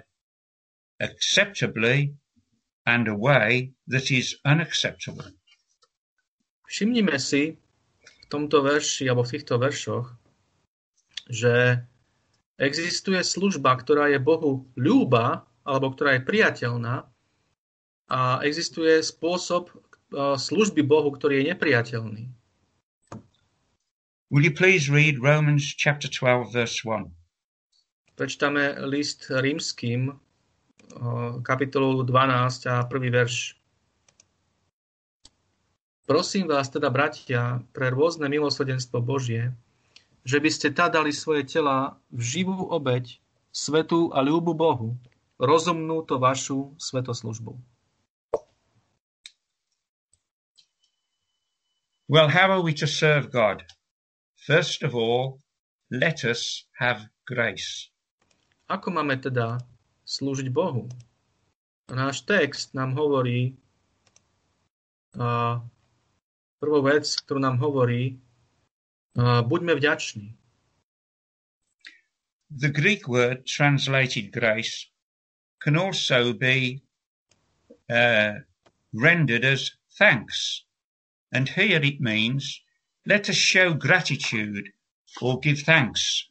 acceptably 1.03 2.15
and 2.87 3.11
a 3.11 3.17
way 3.17 3.75
that 3.91 4.07
is 4.07 4.39
unacceptable. 4.47 5.27
Všimnime 6.71 7.19
si 7.19 7.59
tomto 8.31 8.63
verši 8.63 9.07
alebo 9.11 9.23
v 9.27 9.33
týchto 9.35 9.55
veršoch, 9.59 10.07
že 11.27 11.83
existuje 12.55 13.19
služba, 13.19 13.75
ktorá 13.75 14.07
je 14.07 14.19
Bohu 14.23 14.65
ľúba 14.79 15.43
alebo 15.67 15.91
ktorá 15.91 16.15
je 16.15 16.23
priateľná 16.23 17.03
a 18.07 18.39
existuje 18.47 19.03
spôsob 19.03 19.75
služby 20.15 20.87
Bohu, 20.87 21.11
ktorý 21.11 21.43
je 21.43 21.51
nepriateľný. 21.51 22.23
Will 24.31 24.43
you 24.43 24.55
please 24.55 24.87
read 24.87 25.19
Romans 25.19 25.63
chapter 25.75 26.07
12 26.07 26.55
verse 26.55 26.83
1? 26.83 27.11
Prečítame 28.15 28.79
list 28.87 29.27
rímským 29.27 30.15
kapitolu 31.43 32.07
12 32.07 32.71
a 32.71 32.87
prvý 32.87 33.11
verš. 33.11 33.56
Prosím 36.07 36.47
vás 36.47 36.71
teda, 36.71 36.87
bratia, 36.87 37.59
pre 37.75 37.91
rôzne 37.91 38.31
milosrdenstvo 38.31 39.03
Božie, 39.03 39.51
že 40.23 40.39
by 40.39 40.47
ste 40.47 40.71
tá 40.71 40.87
dali 40.87 41.11
svoje 41.11 41.43
tela 41.43 41.99
v 42.15 42.23
živú 42.23 42.63
obeď, 42.71 43.19
svetú 43.51 44.15
a 44.15 44.23
ľúbu 44.23 44.55
Bohu, 44.55 44.95
rozumnú 45.35 46.07
to 46.07 46.15
vašu 46.15 46.71
svetoslužbu. 46.79 47.59
Well, 52.07 52.31
how 52.31 52.55
are 52.55 52.63
we 52.63 52.71
to 52.79 52.87
serve 52.87 53.27
God? 53.27 53.67
First 54.39 54.87
of 54.87 54.95
all, 54.95 55.43
let 55.91 56.23
us 56.23 56.71
have 56.79 57.11
grace. 57.27 57.91
Ako 58.71 58.95
máme 58.95 59.19
teda 59.19 59.59
slúžiť 60.07 60.47
Bohu. 60.55 60.87
Náš 61.91 62.23
text 62.23 62.71
nám 62.71 62.95
hovorí, 62.95 63.59
a 65.19 65.59
prvú 66.57 66.81
vec, 66.85 67.05
ktorú 67.05 67.39
nám 67.41 67.57
hovorí, 67.61 68.17
a 69.17 69.41
buďme 69.41 69.73
vďační. 69.73 70.33
The 72.53 72.69
Greek 72.69 73.09
word 73.09 73.43
translated 73.49 74.31
grace 74.31 74.87
can 75.59 75.75
also 75.75 76.31
be 76.33 76.85
uh, 77.89 78.45
rendered 78.93 79.43
as 79.43 79.75
thanks. 79.97 80.63
And 81.33 81.49
here 81.49 81.81
it 81.83 81.99
means 81.99 82.61
let 83.05 83.27
us 83.27 83.35
show 83.35 83.73
gratitude 83.73 84.71
or 85.19 85.41
give 85.41 85.65
thanks 85.65 86.29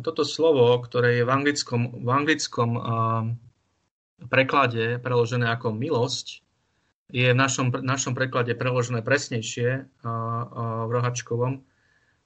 toto 0.00 0.24
slovo, 0.24 0.78
ktoré 0.80 1.20
je 1.20 1.24
v 1.26 1.30
anglickom, 1.30 1.82
v 2.00 2.10
anglickom 2.10 2.70
preklade 4.26 4.98
preložené 5.02 5.46
ako 5.52 5.76
milosť, 5.76 6.40
je 7.08 7.32
v 7.32 7.36
našom, 7.36 7.72
našom 7.72 8.12
preklade 8.12 8.52
preložené 8.54 9.00
presnejšie 9.00 9.88
v 10.84 10.90
rohačkovom, 10.92 11.64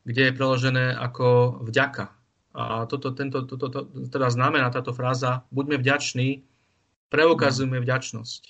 kde 0.02 0.22
je 0.30 0.36
preložené 0.36 0.86
ako 0.98 1.58
vďaka. 1.62 2.10
A 2.52 2.84
toto, 2.84 3.16
tento, 3.16 3.46
toto, 3.48 3.66
to, 3.72 3.80
teda 4.12 4.28
znamená 4.28 4.68
táto 4.68 4.92
fráza 4.92 5.48
buďme 5.54 5.80
vďační, 5.80 6.44
preukazujme 7.08 7.80
vďačnosť. 7.80 8.42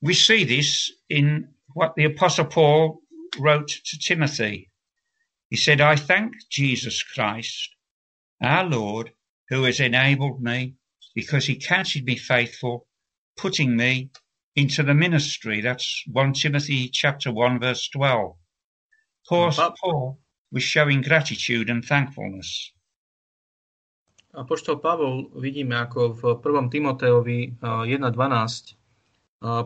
We 0.00 0.16
see 0.16 0.48
this 0.48 0.88
in 1.12 1.52
what 1.76 1.92
the 1.94 2.08
Apostle 2.08 2.48
Paul 2.48 3.04
wrote 3.36 3.68
to 3.84 3.94
Timothy 4.00 4.70
He 5.50 5.56
said, 5.56 5.80
I 5.80 5.96
thank 5.96 6.48
Jesus 6.48 7.02
Christ, 7.02 7.74
our 8.40 8.64
Lord, 8.64 9.12
who 9.48 9.64
has 9.64 9.80
enabled 9.80 10.40
me 10.40 10.76
because 11.12 11.44
he 11.44 11.56
counted 11.56 12.04
me 12.04 12.14
faithful, 12.14 12.86
putting 13.36 13.76
me 13.76 14.10
into 14.56 14.82
the 14.82 14.94
ministry. 14.94 15.60
That's 15.60 16.02
1 16.10 16.32
Timothy 16.34 16.88
chapter 16.88 17.30
1 17.32 17.60
verse 17.60 17.88
12. 17.88 18.34
Paul, 19.28 19.52
Paul 19.52 20.18
was 20.50 20.62
showing 20.62 21.02
gratitude 21.02 21.70
and 21.70 21.84
thankfulness. 21.84 22.72
Apoštol 24.30 24.78
Pavol 24.78 25.26
vidíme, 25.34 25.74
ako 25.74 26.14
v 26.14 26.22
1. 26.38 26.70
Timoteovi 26.70 27.58
1.12 27.58 28.78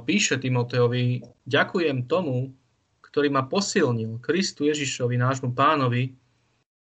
píše 0.09 0.40
Timoteovi, 0.40 1.20
ďakujem 1.44 2.09
tomu, 2.09 2.57
ktorý 3.05 3.29
ma 3.29 3.44
posilnil, 3.44 4.24
Kristu 4.24 4.64
Ježišovi, 4.64 5.20
nášmu 5.20 5.53
pánovi, 5.53 6.16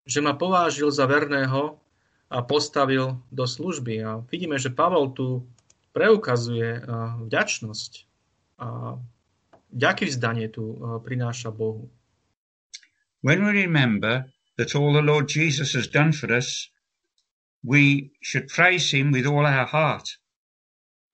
že 0.09 0.19
ma 0.19 0.33
povážil 0.33 0.89
za 0.89 1.05
verného 1.05 1.77
a 2.29 2.41
postavil 2.41 3.21
do 3.29 3.45
služby. 3.45 4.01
A 4.01 4.25
vidíme, 4.25 4.57
že 4.57 4.73
Pavol 4.73 5.13
tu 5.13 5.45
preukazuje 5.91 6.85
vďačnosť 7.29 7.91
a 8.59 8.99
vďaky 9.73 10.03
vzdanie 10.09 10.47
tu 10.51 10.77
prináša 11.03 11.53
Bohu. 11.53 11.89
When 13.21 13.43
we 13.43 13.51
remember 13.67 14.31
that 14.55 14.75
all 14.75 14.95
the 14.95 15.03
Lord 15.03 15.27
Jesus 15.27 15.75
has 15.75 15.87
done 15.91 16.15
for 16.15 16.31
us, 16.31 16.71
we 17.63 18.15
should 18.23 18.47
praise 18.47 18.91
him 18.95 19.11
with 19.11 19.27
all 19.27 19.43
our 19.43 19.67
heart 19.67 20.19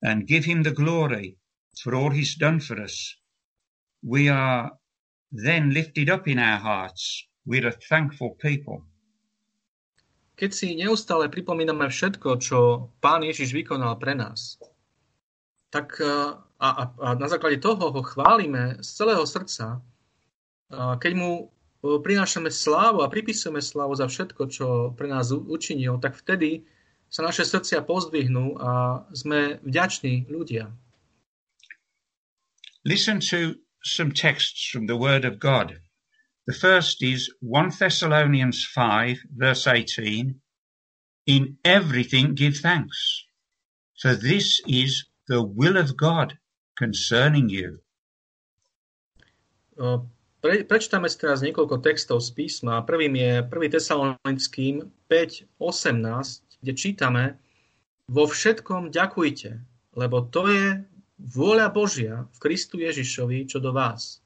and 0.06 0.30
give 0.30 0.46
him 0.46 0.62
the 0.62 0.74
glory 0.74 1.42
for 1.82 1.98
all 1.98 2.14
he's 2.14 2.38
done 2.38 2.62
for 2.62 2.78
us. 2.78 3.18
We 4.06 4.30
are 4.30 4.78
then 5.34 5.74
lifted 5.74 6.14
up 6.14 6.30
in 6.30 6.38
our 6.38 6.62
hearts. 6.62 7.26
We're 7.46 7.68
a 7.70 7.74
thankful 7.74 8.38
people. 8.38 8.86
Keď 10.36 10.52
si 10.54 10.76
neustále 10.78 11.32
pripomíname 11.32 11.90
všetko, 11.90 12.30
čo 12.38 12.58
Pán 13.02 13.24
Ježiš 13.26 13.56
vykonal 13.56 13.98
pre 13.98 14.14
nás, 14.14 14.62
tak 15.70 16.00
e, 16.00 16.08
a, 16.60 16.70
a, 16.70 16.84
a 17.02 17.08
na 17.16 17.28
základe 17.28 17.60
toho 17.60 17.92
ho 17.92 18.02
chválime 18.02 18.80
z 18.80 18.90
celého 18.96 19.24
srdca, 19.28 19.82
keď 20.74 21.12
mu 21.14 21.32
e, 21.38 21.44
prinášame 22.02 22.50
slávu 22.50 23.06
a 23.06 23.12
pripisujeme 23.12 23.62
slávu 23.62 23.94
za 23.96 24.08
všetko, 24.10 24.42
čo 24.50 24.68
pre 24.98 25.06
nás 25.12 25.30
učinil, 25.32 26.02
tak 26.02 26.18
vtedy 26.18 26.66
sa 27.10 27.22
naše 27.24 27.46
srdcia 27.46 27.86
pozdvihnú 27.86 28.58
a 28.58 29.06
sme 29.14 29.62
vďační 29.64 30.28
ľudia. 30.28 30.74
Listen 32.86 33.18
to 33.18 33.58
some 33.82 34.12
texts 34.12 34.70
from 34.70 34.86
the 34.86 34.98
Word 34.98 35.26
of 35.26 35.40
God. 35.40 35.82
The 36.46 36.54
first 36.54 37.02
is 37.02 37.30
1 37.42 37.72
Thessalonians 37.72 38.66
5, 38.74 39.18
verse 39.34 39.66
18. 39.66 40.38
In 41.26 41.58
everything 41.66 42.36
give 42.36 42.58
thanks, 42.62 43.26
for 43.98 44.14
this 44.14 44.62
is 44.68 45.10
the 45.28 45.42
will 45.42 45.78
of 45.78 45.98
God 45.98 46.38
concerning 46.78 47.50
you. 47.50 47.82
Pre, 49.76 50.54
prečítame 50.70 51.10
si 51.10 51.18
teraz 51.18 51.42
niekoľko 51.42 51.82
textov 51.82 52.22
z 52.22 52.30
písma. 52.38 52.86
Prvým 52.86 53.18
je 53.18 53.32
1. 53.44 53.50
Tesalonickým 53.50 54.88
5.18, 55.10 56.62
kde 56.62 56.72
čítame 56.78 57.24
Vo 58.06 58.30
všetkom 58.30 58.94
ďakujte, 58.94 59.66
lebo 59.98 60.30
to 60.30 60.46
je 60.46 60.86
vôľa 61.18 61.74
Božia 61.74 62.30
v 62.30 62.38
Kristu 62.38 62.78
Ježišovi, 62.78 63.50
čo 63.50 63.58
do 63.58 63.74
vás. 63.74 64.22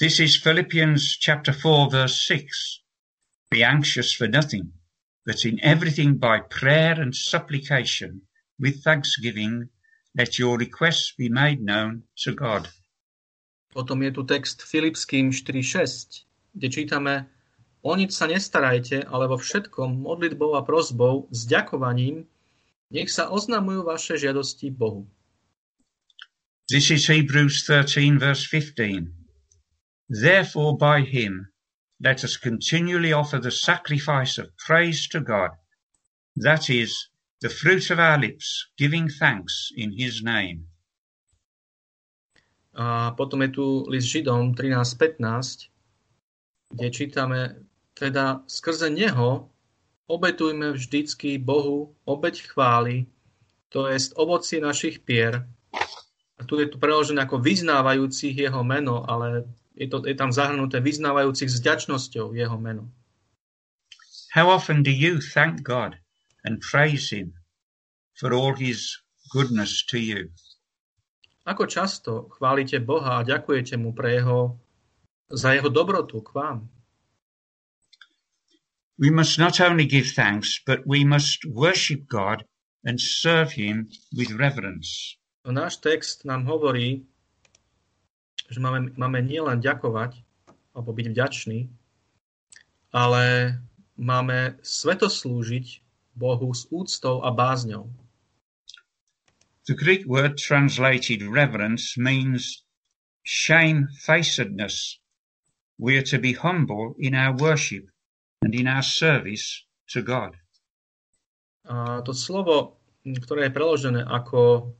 This 0.00 0.18
is 0.18 0.34
Philippians 0.40 1.20
chapter 1.20 1.52
4 1.52 1.92
verse 1.92 2.16
6. 2.16 3.52
Be 3.52 3.60
anxious 3.60 4.16
for 4.16 4.26
nothing, 4.26 4.72
but 5.28 5.44
in 5.44 5.60
everything 5.60 6.16
by 6.16 6.40
prayer 6.48 6.96
and 6.96 7.12
supplication, 7.12 8.24
with 8.58 8.82
thanksgiving, 8.82 9.68
let 10.16 10.38
your 10.38 10.58
requests 10.58 11.12
be 11.16 11.28
made 11.28 11.60
known 11.60 12.02
to 12.22 12.34
God. 12.34 12.68
Potom 13.74 14.02
je 14.02 14.10
tu 14.14 14.22
text 14.22 14.62
Filipským 14.62 15.34
4.6, 15.34 16.22
kde 16.54 16.68
čítame 16.70 17.14
O 17.84 17.92
nič 17.92 18.16
sa 18.16 18.24
nestarajte, 18.24 19.04
ale 19.12 19.28
vo 19.28 19.36
všetkom 19.36 20.00
modlitbou 20.00 20.56
a 20.56 20.64
prozbou 20.64 21.28
s 21.28 21.44
ďakovaním 21.44 22.24
nech 22.88 23.12
sa 23.12 23.28
oznamujú 23.28 23.84
vaše 23.84 24.16
žiadosti 24.16 24.72
Bohu. 24.72 25.04
This 26.70 26.88
is 26.88 27.12
Hebrews 27.12 27.66
13 27.68 28.16
verse 28.16 28.48
15. 28.48 29.12
Therefore 30.08 30.80
by 30.80 31.04
him 31.04 31.52
let 32.00 32.24
us 32.24 32.40
continually 32.40 33.12
offer 33.12 33.36
the 33.36 33.52
sacrifice 33.52 34.38
of 34.38 34.56
praise 34.56 35.08
to 35.08 35.20
God, 35.20 35.52
that 36.36 36.70
is, 36.70 37.12
the 37.44 37.52
fruit 37.52 37.92
of 37.92 38.00
our 38.00 38.16
lips, 38.16 38.72
giving 38.80 39.04
thanks 39.04 39.68
in 39.76 39.92
his 39.92 40.24
name. 40.24 40.64
A 42.72 43.12
potom 43.12 43.44
je 43.44 43.52
tu 43.52 43.66
list 43.84 44.08
Židom 44.08 44.56
13.15, 44.56 45.68
kde 46.72 46.88
čítame, 46.88 47.40
teda 47.92 48.40
skrze 48.48 48.88
neho 48.88 49.52
obetujme 50.08 50.72
vždycky 50.72 51.36
Bohu 51.36 51.92
obeť 52.08 52.48
chvály, 52.48 53.12
to 53.68 53.92
jest 53.92 54.16
ovocie 54.16 54.56
našich 54.64 55.04
pier. 55.04 55.44
A 56.40 56.42
tu 56.48 56.56
je 56.58 56.66
to 56.66 56.80
preložené 56.80 57.28
ako 57.28 57.44
vyznávajúcich 57.44 58.40
jeho 58.40 58.64
meno, 58.64 59.04
ale 59.04 59.44
je, 59.76 59.86
to, 59.86 60.00
je 60.00 60.16
tam 60.16 60.32
zahrnuté 60.32 60.80
vyznávajúcich 60.80 61.52
s 61.52 61.60
vďačnosťou 61.60 62.32
jeho 62.32 62.56
meno. 62.56 62.88
How 64.32 64.50
often 64.50 64.82
do 64.82 64.90
you 64.90 65.20
thank 65.20 65.62
God 65.62 65.94
and 66.44 66.60
praise 66.60 67.10
him 67.10 67.32
for 68.14 68.32
all 68.32 68.54
his 68.54 69.00
goodness 69.32 69.82
to 69.90 69.98
you? 69.98 70.30
Ako 71.44 71.68
často 71.68 72.32
chválite 72.32 72.80
Boha 72.80 73.20
a 73.20 73.26
ďakujete 73.26 73.76
mu 73.76 73.92
pre 73.92 74.16
jeho, 74.16 74.56
za 75.28 75.52
jeho 75.52 75.68
dobrotu 75.68 76.24
k 76.24 76.32
vám? 76.32 76.58
We 78.96 79.10
must 79.10 79.36
not 79.36 79.60
only 79.60 79.84
give 79.84 80.14
thanks, 80.14 80.62
but 80.62 80.86
we 80.88 81.04
must 81.04 81.44
worship 81.44 82.08
God 82.08 82.48
and 82.86 82.96
serve 82.96 83.52
him 83.52 83.92
with 84.14 84.32
reverence. 84.40 85.20
Náš 85.44 85.84
text 85.84 86.24
nám 86.24 86.48
hovorí, 86.48 87.04
že 88.48 88.56
máme, 88.56 88.96
máme 88.96 89.20
nielen 89.20 89.60
ďakovať, 89.60 90.24
alebo 90.72 90.96
byť 90.96 91.06
vďačný, 91.12 91.68
ale 92.96 93.24
máme 94.00 94.56
svetoslúžiť 94.64 95.83
Bohu 96.14 96.54
s 96.54 96.66
úctou 96.70 97.22
a 97.26 97.30
bázňou. 97.30 97.90
The 99.66 99.74
Greek 99.74 100.06
word 100.06 100.36
translated 100.36 101.22
reverence 101.24 101.96
means 101.96 102.62
shamefacedness. 103.24 105.00
We 105.80 105.96
are 105.98 106.06
to 106.12 106.18
be 106.20 106.36
humble 106.36 106.94
in 107.00 107.14
our 107.14 107.34
worship 107.34 107.88
and 108.44 108.54
in 108.54 108.68
our 108.68 108.84
service 108.84 109.64
to 109.90 110.04
God. 110.04 110.36
A 111.64 112.04
to 112.04 112.12
slovo, 112.12 112.76
ktoré 113.02 113.48
je 113.48 113.56
preložené 113.56 114.04
ako 114.04 114.70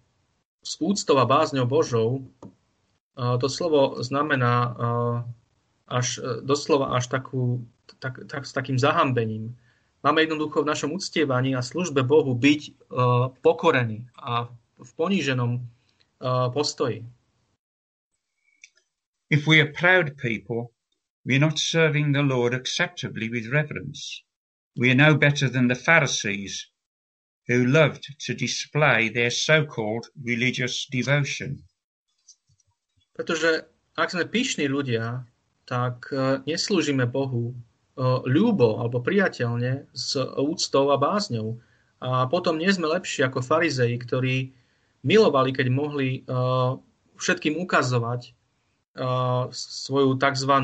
s 0.61 0.77
úctou 0.85 1.17
a 1.17 1.25
bázňou 1.25 1.65
Božou, 1.65 2.29
to 3.17 3.47
slovo 3.49 4.05
znamená 4.05 4.77
až, 5.89 6.21
doslova 6.45 6.93
až 6.93 7.09
takú, 7.09 7.65
tak, 8.05 8.29
tak, 8.29 8.45
s 8.45 8.53
takým 8.53 8.77
zahambením. 8.77 9.57
Máme 10.05 10.29
jednoducho 10.29 10.61
v 10.61 10.69
našom 10.69 10.93
uctievaní 10.93 11.57
a 11.57 11.65
službe 11.65 12.05
Bohu 12.05 12.37
byť 12.37 12.61
uh, 12.69 13.33
pokorený 13.41 14.05
a 14.21 14.53
v 14.77 14.91
poníženom 15.01 15.57
uh, 15.57 16.53
postoji. 16.53 17.01
If 19.33 19.49
we 19.49 19.65
are 19.65 19.73
proud 19.73 20.21
people, 20.21 20.77
we 21.25 21.41
are 21.41 21.45
not 21.49 21.57
serving 21.57 22.13
the 22.13 22.21
Lord 22.21 22.53
acceptably 22.53 23.33
with 23.33 23.49
reverence. 23.49 24.21
We 24.77 24.93
are 24.93 24.99
no 24.99 25.17
better 25.17 25.49
than 25.49 25.73
the 25.73 25.79
Pharisees, 25.79 26.69
who 27.49 27.65
loved 27.65 28.05
to 28.29 28.37
display 28.37 29.09
their 29.09 29.33
so-called 29.33 30.13
religious 30.21 30.85
devotion. 30.93 31.65
Pretože 33.17 33.65
ak 33.97 34.13
sme 34.13 34.29
pyšní 34.29 34.69
ľudia, 34.69 35.25
tak 35.65 36.13
uh, 36.13 36.45
neslúžime 36.45 37.09
Bohu 37.09 37.57
ľúbo 38.01 38.83
alebo 38.83 38.99
priateľne 38.99 39.87
s 39.95 40.19
úctou 40.19 40.91
a 40.91 40.99
bázňou. 40.99 41.59
A 42.03 42.27
potom 42.27 42.59
nie 42.59 42.69
sme 42.69 42.91
lepší 42.91 43.23
ako 43.25 43.41
farizei, 43.41 43.95
ktorí 43.97 44.51
milovali, 45.07 45.55
keď 45.55 45.67
mohli 45.71 46.27
uh, 46.27 46.75
všetkým 47.17 47.55
ukazovať 47.63 48.35
uh, 48.99 49.49
svoju 49.55 50.19
tzv. 50.19 50.55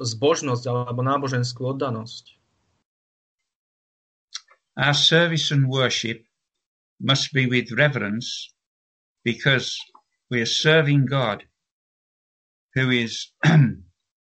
Zbožnosť 0.00 0.64
alebo 0.64 1.04
náboženskú 1.04 1.76
oddanosť. 1.76 2.40
Our 4.80 4.96
service 4.96 5.52
and 5.52 5.68
worship 5.68 6.24
must 6.96 7.28
be 7.36 7.44
with 7.44 7.68
reverence 7.76 8.48
because 9.20 9.76
we 10.32 10.40
are 10.40 10.48
serving 10.48 11.04
God 11.04 11.44
who 12.72 12.88
is 12.88 13.28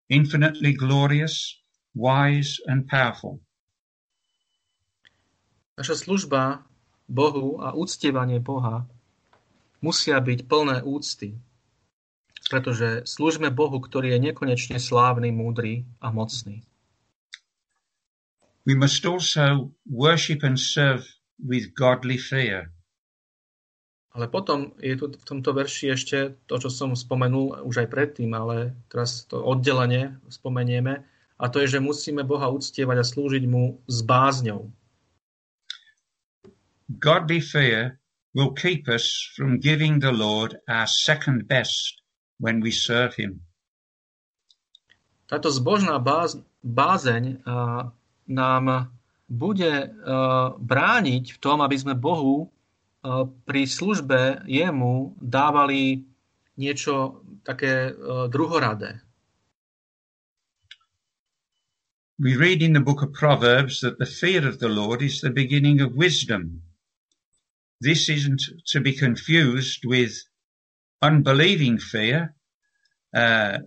infinitely 0.10 0.74
glorious, 0.74 1.58
wise 1.96 2.60
and 2.68 2.86
powerful. 2.86 3.42
Naša 5.76 6.08
služba 6.08 6.64
Bohu 7.06 7.60
a 7.60 7.76
uctievanie 7.76 8.40
Boha 8.40 8.88
musia 9.84 10.18
byť 10.18 10.48
plné 10.48 10.82
úcty, 10.82 11.36
pretože 12.48 13.04
slúžme 13.06 13.52
Bohu, 13.52 13.78
ktorý 13.82 14.16
je 14.16 14.32
nekonečne 14.32 14.78
slávny, 14.80 15.36
múdry 15.36 15.84
a 16.00 16.10
mocný. 16.14 16.64
We 18.66 18.74
must 18.74 19.06
also 19.06 19.70
worship 19.86 20.42
and 20.42 20.58
serve 20.58 21.06
with 21.38 21.78
godly 21.78 22.18
fear. 22.18 22.74
Ale 24.16 24.32
potom 24.32 24.72
je 24.80 24.96
tu 24.96 25.12
v 25.12 25.28
tomto 25.28 25.52
verši 25.52 25.92
ešte 25.92 26.40
to, 26.48 26.56
čo 26.56 26.72
som 26.72 26.96
spomenul 26.96 27.68
už 27.68 27.84
aj 27.84 27.92
predtým, 27.92 28.32
ale 28.32 28.72
teraz 28.88 29.28
to 29.28 29.44
oddelenie 29.44 30.16
spomenieme, 30.32 31.04
a 31.36 31.52
to 31.52 31.60
je, 31.60 31.76
že 31.76 31.84
musíme 31.84 32.24
Boha 32.24 32.48
uctievať 32.48 32.98
a 33.04 33.06
slúžiť 33.06 33.44
mu 33.44 33.84
s 33.92 34.00
bázňou. 34.08 34.72
Godly 36.88 37.44
fear 37.44 38.00
will 38.32 38.56
keep 38.56 38.88
us 38.88 39.04
from 39.36 39.60
giving 39.60 40.00
the 40.00 40.16
Lord 40.16 40.56
our 40.72 40.88
second 40.88 41.52
best 41.52 42.00
when 42.40 42.64
we 42.64 42.72
serve 42.72 43.20
him. 43.20 43.44
Táto 45.28 45.52
zbožná 45.52 46.00
báz, 46.00 46.40
bázeň 46.64 47.42
uh, 47.44 47.90
nám 48.30 48.94
bude 49.26 49.90
uh, 49.90 50.54
brániť 50.56 51.36
v 51.36 51.42
tom, 51.42 51.66
aby 51.66 51.76
sme 51.76 51.98
Bohu 51.98 52.54
pri 53.46 53.62
službe 53.70 54.46
jemu 54.50 55.14
dávali 55.22 56.06
niečo 56.58 57.22
také 57.46 57.94
uh, 57.94 58.26
druhoradé. 58.32 59.06
We 62.18 62.40
read 62.40 62.64
in 62.64 62.74
the 62.74 62.80
book 62.80 63.04
of 63.04 63.12
Proverbs 63.12 63.82
that 63.82 64.00
the 64.00 64.08
fear 64.08 64.48
of 64.48 64.60
the 64.60 64.72
Lord 64.72 65.02
is 65.02 65.20
the 65.20 65.30
beginning 65.30 65.82
of 65.82 66.00
wisdom. 66.00 66.64
This 67.82 68.08
isn't 68.08 68.42
to 68.72 68.80
be 68.80 68.96
confused 68.96 69.84
with 69.84 70.24
unbelieving 71.02 71.78
fear 71.78 72.34
uh, 73.14 73.60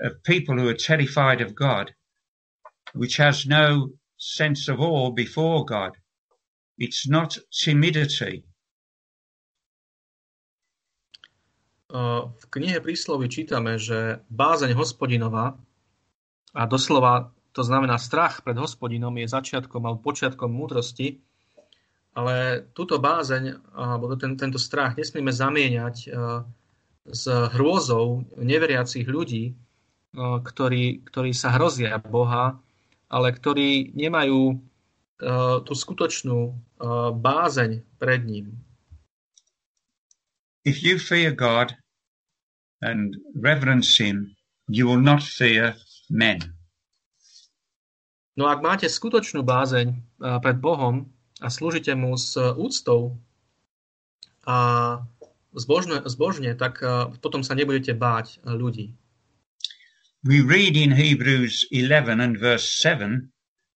of 0.00 0.22
people 0.24 0.58
who 0.58 0.68
are 0.68 0.74
terrified 0.74 1.40
of 1.40 1.54
God, 1.54 1.94
which 2.92 3.16
has 3.16 3.46
no 3.46 3.96
sense 4.18 4.68
of 4.68 4.78
awe 4.78 5.10
before 5.10 5.64
God. 5.64 5.96
It's 6.78 7.06
not 7.06 7.38
timidity. 7.54 8.42
V 11.94 12.44
knihe 12.50 12.82
príslovy 12.82 13.30
čítame, 13.30 13.78
že 13.78 14.18
bázeň 14.26 14.74
hospodinova, 14.74 15.54
a 16.54 16.62
doslova 16.66 17.30
to 17.54 17.62
znamená 17.62 17.98
strach 18.02 18.42
pred 18.42 18.58
hospodinom, 18.58 19.14
je 19.14 19.30
začiatkom 19.30 19.78
alebo 19.86 20.02
počiatkom 20.02 20.50
múdrosti, 20.50 21.22
Ale 22.14 22.62
túto 22.70 23.02
bázeň, 23.02 23.74
alebo 23.74 24.14
ten, 24.14 24.38
tento 24.38 24.54
strach 24.54 24.94
nesmieme 24.94 25.34
zamieňať 25.34 25.96
s 27.10 27.24
hrôzou 27.26 28.22
neveriacich 28.38 29.02
ľudí, 29.02 29.50
ktorí, 30.14 31.02
ktorí 31.10 31.30
sa 31.34 31.50
hrozia 31.58 31.98
Boha, 31.98 32.54
ale 33.10 33.34
ktorí 33.34 33.98
nemajú 33.98 34.62
tú 35.18 35.72
skutočnú 35.72 36.58
bázeň 37.18 37.84
pred 37.98 38.22
ním. 38.26 38.58
If 40.64 40.80
you 40.80 40.98
fear 40.98 41.30
God 41.30 41.76
and 42.80 43.16
reverence 43.36 44.00
him, 44.00 44.32
you 44.66 44.88
will 44.88 45.00
not 45.00 45.20
fear 45.22 45.76
men. 46.08 46.40
No 48.34 48.48
ak 48.50 48.64
máte 48.64 48.88
skutočnú 48.90 49.44
bázeň 49.44 50.18
pred 50.40 50.58
Bohom, 50.58 51.12
a 51.42 51.50
slúžite 51.50 51.92
mu 51.98 52.14
s 52.14 52.38
úctou 52.38 53.18
a 54.46 55.02
zbožne, 55.52 55.98
zbožne, 56.06 56.54
tak 56.54 56.78
potom 57.20 57.42
sa 57.42 57.58
nebudete 57.58 57.92
báť 57.92 58.38
ľudí. 58.46 58.94
We 60.24 60.40
read 60.40 60.78
in 60.78 60.94
Hebrews 60.94 61.68
11 61.68 62.22
and 62.22 62.40
verse 62.40 62.70
7 62.80 63.33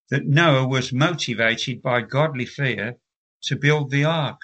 that 0.09 0.25
Noah 0.25 0.67
was 0.67 0.91
motivated 0.91 1.81
by 1.81 2.01
godly 2.01 2.45
fear 2.45 2.97
to 3.43 3.55
build 3.55 3.89
the 3.89 4.05
ark 4.05 4.41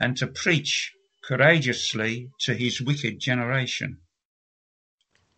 and 0.00 0.16
to 0.18 0.26
preach 0.26 0.92
courageously 1.22 2.30
to 2.40 2.54
his 2.54 2.80
wicked 2.80 3.18
generation. 3.18 3.98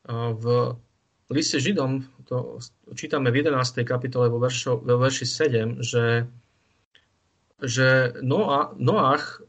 V 0.08 0.44
liste 1.28 1.60
Židom 1.60 2.08
to 2.24 2.60
čítame 2.96 3.28
v 3.28 3.44
11. 3.44 3.84
kapitole 3.84 4.32
vo, 4.32 4.40
veršo, 4.40 4.80
vo 4.80 4.96
verši 4.96 5.26
7, 5.26 5.84
že 5.84 6.04
že 7.58 8.14
Noa, 8.22 8.70
Noach, 8.78 9.42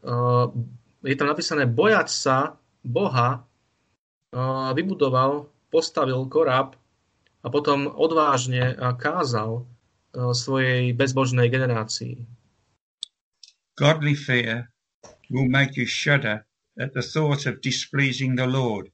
je 1.06 1.14
tam 1.14 1.30
napísané, 1.30 1.70
bojať 1.70 2.08
sa 2.10 2.58
Boha, 2.82 3.46
vybudoval, 4.74 5.46
postavil 5.70 6.18
koráb 6.26 6.74
a 7.38 7.46
potom 7.54 7.86
odvážne 7.86 8.74
kázal 8.98 9.69
svojej 10.14 10.92
bezbožnej 10.92 11.50
generácii. 11.50 12.26
Godly 13.78 14.14
fear 14.14 14.68
will 15.30 15.48
make 15.48 15.78
you 15.78 15.86
shudder 15.86 16.44
at 16.76 16.92
the 16.92 17.02
thought 17.02 17.46
of 17.46 17.60
displeasing 17.62 18.36
the 18.36 18.46
Lord. 18.46 18.90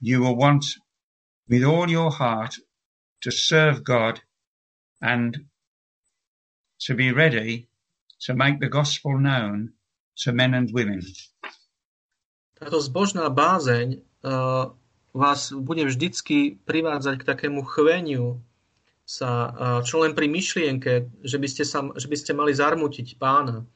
You 0.00 0.20
will 0.22 0.36
want 0.36 0.64
with 1.48 1.64
all 1.64 1.90
your 1.90 2.10
heart 2.10 2.56
to 3.20 3.30
serve 3.30 3.84
God 3.84 4.20
and 5.02 5.44
to 6.86 6.94
be 6.94 7.12
ready 7.12 7.68
to 8.20 8.34
make 8.34 8.60
the 8.60 8.68
gospel 8.68 9.18
known 9.18 9.72
to 10.24 10.32
men 10.32 10.54
and 10.54 10.70
women. 10.72 11.00
Táto 12.60 12.76
zbožná 12.76 13.32
bázeň 13.32 14.04
uh, 14.20 14.68
vás 15.16 15.52
bude 15.56 15.84
vždycky 15.88 16.60
privádzať 16.68 17.24
k 17.24 17.28
takému 17.28 17.64
chveniu 17.64 18.44
sa, 19.10 19.30
čo 19.82 20.06
len 20.06 20.14
pri 20.14 20.30
myšlienke, 20.30 21.10
že 21.26 21.36
by, 21.42 21.48
ste 21.50 21.66
sa, 21.66 21.82
že 21.98 22.06
by 22.06 22.14
ste 22.14 22.30
mali 22.30 22.54
zarmutiť 22.54 23.18
pána. 23.18 23.66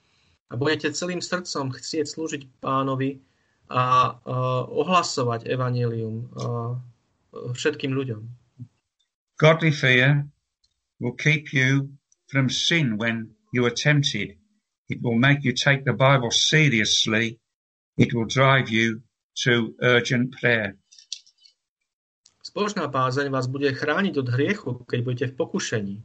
A 0.47 0.55
budete 0.55 0.95
celým 0.95 1.19
srdcom 1.19 1.75
chcieť 1.75 2.07
slúžiť 2.07 2.43
pánovi 2.63 3.19
a 3.67 4.13
uh, 4.13 4.63
ohlasovať 4.71 5.51
evanelium 5.51 6.31
uh, 6.37 6.79
všetkým 7.51 7.91
ľuďom. 7.97 8.23
Godly 9.41 9.75
fear 9.75 10.23
will 11.03 11.17
keep 11.19 11.51
you 11.51 11.91
from 12.31 12.47
sin 12.47 12.95
when 12.95 13.35
you 13.51 13.67
are 13.67 13.75
tempted. 13.75 14.39
It 14.87 15.03
will 15.03 15.19
make 15.19 15.43
you 15.43 15.57
take 15.57 15.83
the 15.83 15.97
Bible 15.97 16.31
seriously. 16.31 17.41
It 17.99 18.15
will 18.15 18.29
drive 18.29 18.71
you 18.71 19.03
to 19.43 19.75
urgent 19.83 20.39
prayer. 20.39 20.79
Spoločná 22.55 22.87
bázeň 22.87 23.35
vás 23.35 23.51
bude 23.51 23.67
chrániť 23.67 24.15
od 24.15 24.31
hriechu, 24.31 24.71
keď 24.87 24.99
budete 25.03 25.27
v 25.35 25.39
pokušení. 25.43 25.97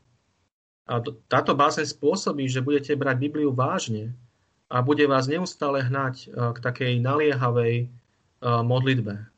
A 0.90 0.98
táto 1.30 1.54
bázeň 1.54 1.86
spôsobí, 1.86 2.50
že 2.50 2.66
budete 2.66 2.98
brať 2.98 3.22
Bibliu 3.22 3.54
vážne 3.54 4.18
a 4.66 4.82
bude 4.82 5.06
vás 5.06 5.30
neustále 5.30 5.86
hnať 5.86 6.34
k 6.34 6.58
takej 6.58 7.06
naliehavej 7.06 7.94
modlitbe. 8.42 9.30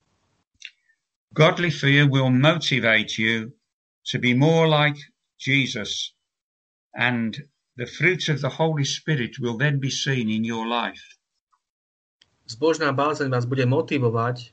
Godly 1.36 1.68
fear 1.68 2.08
will 2.08 2.32
motivate 2.32 3.20
you 3.20 3.52
to 4.08 4.16
be 4.16 4.32
more 4.32 4.64
like 4.64 4.96
Jesus 5.36 6.16
and 6.96 7.36
The 7.80 7.88
fruits 7.88 8.28
of 8.28 8.42
the 8.44 8.50
Holy 8.50 8.84
Spirit 8.84 9.40
will 9.40 9.58
then 9.58 9.80
be 9.80 9.90
seen 9.90 10.30
in 10.30 10.44
your 10.44 10.68
life. 10.68 11.18
Zbožná 12.46 12.92
bázeň 12.92 13.32
vás 13.32 13.48
bude 13.48 13.64
motivovať, 13.66 14.52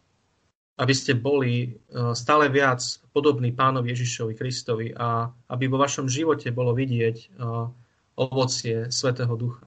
aby 0.78 0.94
ste 0.94 1.18
boli 1.18 1.74
uh, 1.92 2.14
stále 2.14 2.46
viac 2.48 2.80
podobní 3.10 3.50
pánovi 3.52 3.90
Ježišovi 3.92 4.32
Kristovi 4.38 4.94
a 4.94 5.26
aby 5.50 5.66
vo 5.66 5.82
vašom 5.82 6.06
živote 6.06 6.54
bolo 6.54 6.70
vidieť 6.72 7.16
uh, 7.36 7.66
ovocie 8.14 8.86
Svetého 8.88 9.34
Ducha. 9.34 9.66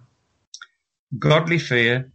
Godly 1.12 1.60
fear 1.60 2.08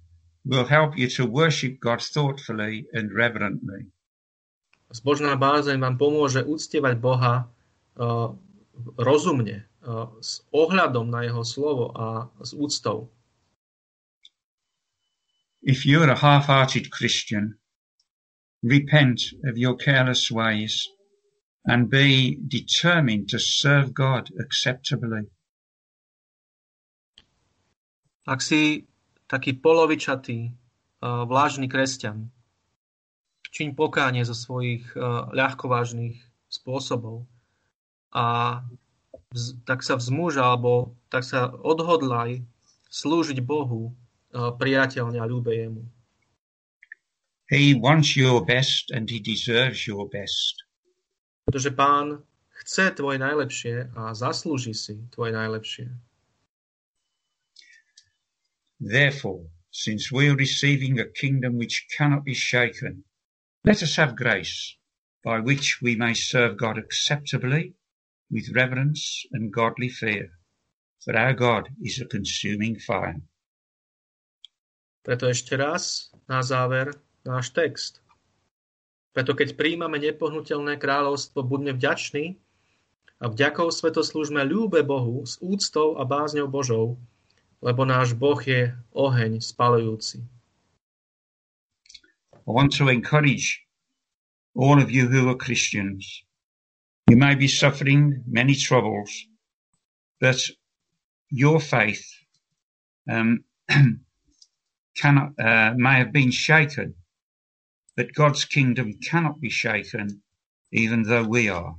will 0.48 0.64
help 0.64 0.96
you 0.96 1.06
to 1.12 1.28
worship 1.28 1.76
God 1.84 2.00
thoughtfully 2.00 2.88
and 2.96 3.12
reverently. 3.12 3.92
Zbožná 4.88 5.36
bázeň 5.36 5.76
vám 5.76 6.00
pomôže 6.00 6.40
uctievať 6.46 6.94
Boha 6.96 7.44
uh, 7.44 8.32
rozumne, 8.96 9.68
s 10.20 10.42
ohľadom 10.50 11.06
na 11.06 11.22
jeho 11.22 11.46
slovo 11.46 11.94
a 11.94 12.26
s 12.42 12.50
úctou. 12.52 13.06
If 15.62 15.86
you're 15.86 16.10
a 16.10 16.18
half-hearted 16.18 16.90
Christian, 16.90 17.58
repent 18.66 19.22
of 19.46 19.54
your 19.54 19.78
careless 19.78 20.30
ways 20.30 20.90
and 21.66 21.90
be 21.90 22.38
determined 22.46 23.30
to 23.30 23.38
serve 23.38 23.94
God 23.94 24.30
acceptably. 24.42 25.30
Ak 28.26 28.42
si 28.42 28.90
taký 29.30 29.54
polovičatý, 29.54 30.50
uh, 30.50 31.22
vlážny 31.30 31.70
kresťan, 31.70 32.26
čiň 33.54 33.78
pokánie 33.78 34.26
zo 34.26 34.34
svojich 34.34 34.82
uh, 34.98 35.30
ľahkovážnych 35.30 36.18
spôsobov 36.50 37.26
a 38.10 38.60
tak 39.66 39.82
sa 39.86 39.94
vzmuž 39.98 40.38
alebo 40.42 40.94
tak 41.10 41.22
sa 41.26 41.50
odhodlaj 41.50 42.42
slúžiť 42.88 43.42
Bohu 43.42 43.92
priateľne 44.36 45.18
a 45.20 45.26
ľúbe 45.28 45.52
jemu. 45.52 45.82
He 47.48 47.74
wants 47.74 48.16
your 48.16 48.44
best 48.44 48.90
and 48.90 49.08
he 49.08 49.20
deserves 49.20 49.86
your 49.86 50.08
best. 50.10 50.66
Pretože 51.46 51.70
pán 51.70 52.26
chce 52.66 52.90
tvoje 52.90 53.22
najlepšie 53.22 53.94
a 53.94 54.10
zaslúži 54.10 54.74
si 54.74 54.98
tvoje 55.14 55.30
najlepšie. 55.30 55.86
Therefore, 58.82 59.46
since 59.70 60.10
we 60.10 60.26
are 60.26 60.34
receiving 60.34 60.98
a 60.98 61.06
kingdom 61.06 61.54
which 61.54 61.86
cannot 61.94 62.26
be 62.26 62.34
shaken, 62.34 63.06
let 63.62 63.82
us 63.82 63.94
have 63.94 64.18
grace 64.18 64.74
by 65.22 65.38
which 65.38 65.78
we 65.80 65.94
may 65.94 66.14
serve 66.14 66.58
God 66.58 66.78
acceptably 66.78 67.74
with 68.30 68.50
reverence 68.54 69.22
and 69.30 69.54
godly 69.54 69.88
fear, 69.88 70.34
for 70.98 71.14
our 71.16 71.32
God 71.32 71.70
is 71.78 72.00
a 72.02 72.10
consuming 72.10 72.78
fire. 72.78 73.22
Preto 75.06 75.30
ešte 75.30 75.54
raz 75.54 76.10
na 76.26 76.42
záver 76.42 76.90
náš 77.26 77.50
text. 77.52 78.00
Preto 79.12 79.34
keď 79.34 79.58
príjmame 79.58 79.98
nepohnutelné 79.98 80.78
kráľovstvo, 80.78 81.42
buďme 81.42 81.74
vďační 81.74 82.38
a 83.18 83.28
vďakou 83.32 83.72
svetoslúžme 83.72 84.44
ľúbe 84.44 84.84
Bohu 84.86 85.24
s 85.26 85.40
úctou 85.42 85.98
a 85.98 86.06
bázňou 86.06 86.46
Božou, 86.46 87.00
lebo 87.60 87.82
náš 87.82 88.14
Boh 88.14 88.38
je 88.38 88.70
oheň 88.94 89.40
spalujúci. 89.40 90.22
I 92.46 92.50
want 92.54 92.70
to 92.78 92.86
encourage 92.86 93.66
all 94.54 94.78
of 94.78 94.86
you 94.86 95.10
who 95.10 95.26
are 95.26 95.34
Christians 95.34 96.26
You 97.08 97.16
may 97.16 97.36
be 97.36 97.46
suffering 97.46 98.24
many 98.26 98.56
troubles, 98.56 99.26
but 100.20 100.40
your 101.30 101.60
faith 101.60 102.04
um, 103.08 103.44
cannot, 104.96 105.38
uh, 105.38 105.74
may 105.76 105.98
have 105.98 106.12
been 106.12 106.32
shaken, 106.32 106.94
but 107.96 108.12
God's 108.12 108.44
kingdom 108.44 108.94
cannot 109.00 109.40
be 109.40 109.50
shaken, 109.50 110.20
even 110.70 111.02
though 111.02 111.24
we 111.24 111.48
are. 111.48 111.74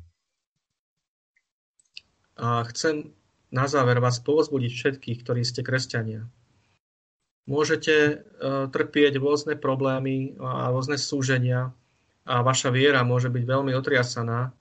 A 2.38 2.65
chcem 2.74 3.13
na 3.53 3.65
záver 3.65 3.97
vás 4.01 4.20
povzbudiť 4.22 4.72
všetkých, 4.74 5.18
ktorí 5.24 5.41
ste 5.45 5.63
kresťania. 5.63 6.28
Môžete 7.47 7.95
uh, 8.20 8.68
trpieť 8.68 9.18
rôzne 9.18 9.55
problémy 9.55 10.36
a 10.41 10.68
rôzne 10.74 10.99
súženia 10.99 11.72
a 12.28 12.43
vaša 12.43 12.76
viera 12.76 13.07
môže 13.07 13.32
byť 13.32 13.43
veľmi 13.47 13.72
otriasaná, 13.72 14.51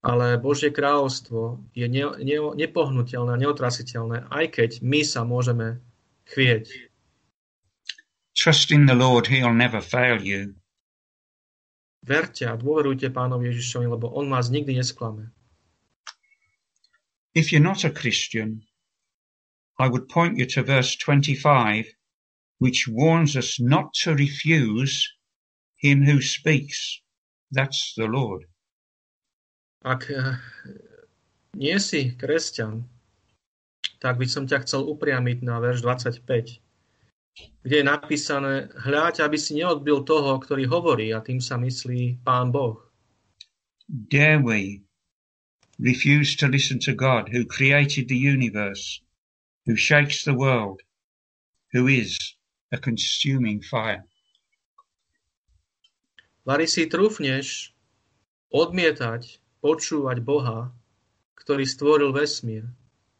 Ale 0.00 0.40
Božie 0.40 0.72
kráľovstvo 0.72 1.60
je 1.76 1.84
ne, 1.84 2.08
ne, 2.24 2.38
nepohnutelné, 2.56 3.36
neotrasiteľné, 3.36 4.32
aj 4.32 4.44
keď 4.56 4.70
my 4.80 5.04
sa 5.04 5.28
môžeme 5.28 5.84
chvieť. 6.24 6.88
Trust 8.32 8.72
in 8.72 8.88
the 8.88 8.96
Lord, 8.96 9.28
he'll 9.28 9.52
never 9.52 9.84
fail 9.84 10.16
you. 10.24 10.56
Verte 12.00 12.48
a 12.48 12.56
dôverujte 12.56 13.12
pánovi 13.12 13.52
Ježišovi, 13.52 13.86
lebo 13.86 14.08
on 14.16 14.32
vás 14.32 14.48
nikdy 14.48 14.72
nesklame. 14.72 15.28
If 17.36 17.52
you're 17.52 17.62
not 17.62 17.84
a 17.84 17.92
Christian, 17.92 18.64
I 19.78 19.86
would 19.86 20.08
point 20.08 20.36
you 20.36 20.46
to 20.56 20.64
verse 20.64 20.96
25, 20.96 21.86
which 22.58 22.88
warns 22.88 23.36
us 23.36 23.60
not 23.60 23.92
to 24.02 24.16
refuse 24.16 25.06
him 25.76 26.04
who 26.04 26.20
speaks. 26.20 27.00
That's 27.52 27.94
the 27.96 28.08
Lord. 28.08 28.44
Ak 29.80 30.10
eh, 30.12 30.36
nie 31.56 31.76
si 31.80 32.12
kresťan, 32.12 32.84
tak 34.00 34.20
by 34.20 34.26
som 34.28 34.44
ťa 34.44 34.64
chcel 34.64 34.84
upriamiť 34.88 35.40
na 35.40 35.60
verš 35.60 35.80
25, 35.84 36.60
kde 37.62 37.76
je 37.80 37.84
napísané, 37.84 38.54
hľaď, 38.72 39.24
aby 39.28 39.36
si 39.36 39.56
neodbil 39.60 40.02
toho, 40.04 40.40
ktorý 40.40 40.64
hovorí, 40.66 41.12
a 41.12 41.20
tým 41.20 41.40
sa 41.40 41.60
myslí 41.60 42.24
Pán 42.24 42.48
Boh. 42.48 42.80
Dare 43.88 44.38
we 44.38 44.80
refuse 45.80 46.36
to 46.36 46.46
listen 46.46 46.78
to 46.78 46.94
God 46.94 47.28
who 47.28 47.44
created 47.44 48.08
the 48.08 48.16
universe, 48.16 49.00
who 49.66 49.74
shakes 49.76 50.24
the 50.24 50.34
world, 50.34 50.80
who 51.72 51.86
is 51.88 52.16
a 52.72 52.78
consuming 52.78 53.60
fire? 53.60 54.04
Vary 56.46 56.64
si 56.64 56.88
trúfneš 56.88 57.76
odmietať 58.50 59.38
počúvať 59.60 60.18
Boha, 60.24 60.72
ktorý 61.36 61.64
stvoril 61.68 62.10
vesmír, 62.16 62.64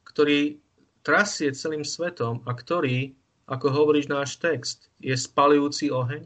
ktorý 0.08 0.58
trasie 1.04 1.52
celým 1.52 1.84
svetom 1.84 2.40
a 2.48 2.52
ktorý, 2.56 3.12
ako 3.50 3.66
hovoríš 3.74 4.06
náš 4.06 4.38
text, 4.38 4.86
je 5.02 5.10
spalujúci 5.10 5.90
oheň? 5.90 6.22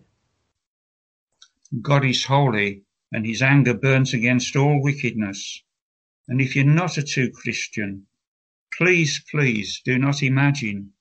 God 1.80 2.04
is 2.04 2.28
holy 2.28 2.84
and 3.16 3.24
his 3.24 3.40
anger 3.40 3.72
burns 3.72 4.12
against 4.12 4.52
all 4.54 4.84
wickedness. 4.84 5.64
And 6.28 6.40
if 6.40 6.52
you're 6.52 6.68
not 6.68 7.00
a 7.00 7.02
true 7.02 7.32
Christian, 7.32 8.04
please, 8.76 9.24
please 9.32 9.80
do 9.84 9.96
not 9.98 10.20
imagine 10.22 10.92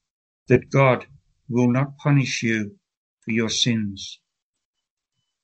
that 0.48 0.72
God 0.72 1.06
will 1.52 1.70
not 1.70 1.98
punish 2.00 2.42
you 2.42 2.80
for 3.20 3.32
your 3.32 3.52
sins. 3.52 4.24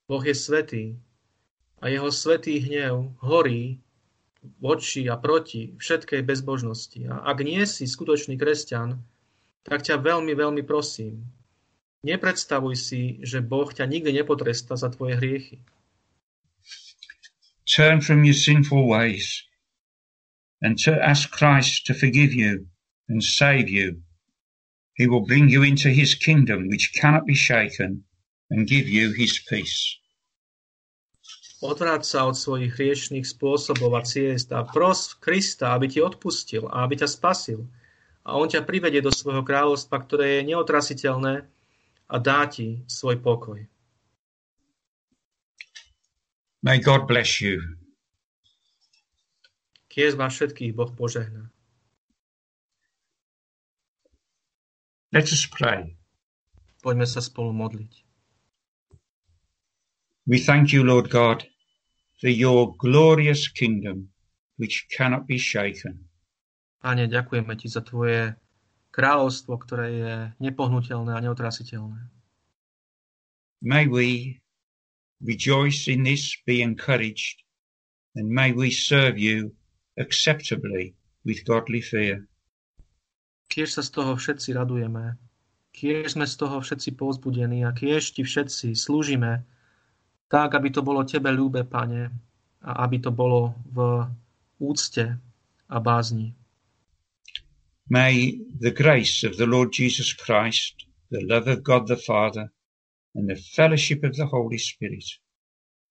Boh 0.08 0.24
je 0.24 0.34
svetý 0.34 0.98
a 1.84 1.92
jeho 1.92 2.10
svetý 2.10 2.60
hnev 2.64 3.14
horí 3.22 3.84
voči 4.64 5.12
a 5.12 5.20
proti 5.20 5.76
všetkej 5.76 6.24
bezbožnosti. 6.24 7.04
A 7.12 7.28
ak 7.28 7.44
nie 7.44 7.62
si 7.68 7.86
skutočný 7.86 8.40
kresťan, 8.40 8.98
tak 9.70 9.86
ťa 9.86 10.02
veľmi, 10.02 10.34
veľmi 10.34 10.66
prosím, 10.66 11.22
nepredstavuj 12.02 12.76
si, 12.76 13.02
že 13.22 13.46
Boh 13.46 13.70
ťa 13.70 13.86
nikdy 13.86 14.10
nepotrestá 14.18 14.74
za 14.74 14.90
tvoje 14.90 15.22
hriechy. 15.22 15.62
Turn 17.70 18.02
from 18.02 18.26
your 18.26 18.34
sinful 18.34 18.90
ways 18.90 19.46
and 20.66 20.74
to 20.82 20.98
ask 20.98 21.30
Christ 21.30 21.86
to 21.86 21.94
forgive 21.94 22.34
you 22.34 22.66
and 23.08 23.22
save 23.22 23.70
you. 23.70 24.02
He 24.98 25.08
will 25.08 25.24
bring 25.24 25.48
you 25.48 25.64
into 25.64 25.94
his 25.94 26.18
kingdom 26.18 26.68
which 26.68 26.92
cannot 26.98 27.30
be 27.30 27.38
shaken 27.38 28.04
and 28.50 28.68
give 28.68 28.90
you 28.90 29.14
his 29.14 29.38
peace. 29.40 30.02
Odvráť 31.60 32.08
sa 32.08 32.20
od 32.26 32.40
svojich 32.40 32.80
hriešných 32.80 33.28
spôsobov 33.28 33.92
a 34.00 34.02
ciest 34.08 34.50
a 34.56 34.64
pros 34.64 35.12
Krista, 35.20 35.76
aby 35.76 35.92
ti 35.92 36.00
odpustil 36.00 36.66
a 36.72 36.88
aby 36.88 37.04
ťa 37.04 37.08
spasil. 37.12 37.68
A 38.30 38.38
on 38.38 38.46
ťa 38.46 38.62
privedie 38.62 39.02
do 39.02 39.10
svojho 39.10 39.42
kráľovstva, 39.42 39.98
ktoré 40.06 40.26
je 40.38 40.54
neotrasiteľné 40.54 41.50
a 42.06 42.16
dá 42.22 42.46
ti 42.46 42.86
svoj 42.86 43.18
pokoj. 43.26 43.66
May 46.62 46.78
God 46.78 47.10
bless 47.10 47.42
you. 47.42 47.58
Kies 49.90 50.14
vás 50.14 50.38
všetkých 50.38 50.78
Boh 50.78 50.94
požehná. 50.94 51.50
Let 55.10 55.34
us 55.34 55.50
pray. 55.50 55.98
Poďme 56.86 57.10
sa 57.10 57.26
spolu 57.26 57.50
modliť. 57.50 57.94
We 60.30 60.38
thank 60.38 60.70
you, 60.70 60.86
Lord 60.86 61.10
God, 61.10 61.50
for 62.22 62.30
your 62.30 62.78
glorious 62.78 63.50
kingdom, 63.50 64.14
which 64.62 64.86
cannot 64.94 65.26
be 65.26 65.42
shaken. 65.42 66.09
Pane, 66.80 67.12
ďakujeme 67.12 67.54
ti 67.60 67.68
za 67.68 67.84
tvoje 67.84 68.40
kráľovstvo, 68.96 69.54
ktoré 69.60 69.88
je 69.92 70.16
nepohnutelné 70.40 71.12
a 71.12 71.24
neotrasiteľné. 71.24 72.00
May 73.60 73.92
we 73.92 74.40
rejoice 75.20 75.92
in 75.92 76.08
this, 76.08 76.40
be 76.48 76.64
encouraged, 76.64 77.44
and 78.16 78.32
may 78.32 78.56
we 78.56 78.72
serve 78.72 79.20
you 79.20 79.52
acceptably 80.00 80.96
with 81.28 81.44
godly 81.44 81.84
fear. 81.84 82.24
Kiež 83.52 83.76
sa 83.76 83.84
z 83.84 83.92
toho 84.00 84.16
všetci 84.16 84.56
radujeme, 84.56 85.20
kiež 85.76 86.16
sme 86.16 86.24
z 86.24 86.36
toho 86.40 86.64
všetci 86.64 86.96
povzbudení 86.96 87.68
a 87.68 87.76
kiež 87.76 88.16
ti 88.16 88.24
všetci 88.24 88.72
slúžime 88.80 89.44
tak, 90.32 90.56
aby 90.56 90.70
to 90.72 90.86
bolo 90.86 91.04
Tebe 91.04 91.34
ľúbe, 91.34 91.68
Pane, 91.68 92.08
a 92.64 92.72
aby 92.88 93.04
to 93.04 93.12
bolo 93.12 93.58
v 93.68 94.08
úcte 94.64 95.20
a 95.68 95.78
bázni. 95.84 96.39
May 97.90 98.38
the 98.60 98.70
grace 98.70 99.24
of 99.24 99.38
the 99.38 99.50
Lord 99.50 99.74
Jesus 99.74 100.14
Christ, 100.14 100.86
the 101.10 101.26
love 101.26 101.48
of 101.50 101.64
God 101.64 101.88
the 101.88 101.98
Father, 101.98 102.54
and 103.16 103.28
the 103.28 103.36
fellowship 103.36 104.04
of 104.04 104.16
the 104.16 104.28
Holy 104.28 104.60
Spirit 104.60 105.06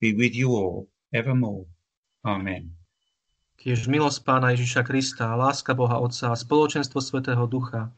be 0.00 0.14
with 0.14 0.34
you 0.34 0.54
all 0.54 0.86
evermore. 1.12 1.66
Amen. 2.24 2.78
Kiež 3.58 3.90
milosť 3.90 4.22
Pána 4.22 4.54
Ježiša 4.54 4.86
Krista, 4.86 5.34
láska 5.34 5.74
Boha 5.74 5.98
Otca 5.98 6.30
a 6.30 6.38
spoločenstvo 6.38 7.02
Svetého 7.02 7.42
Ducha 7.50 7.90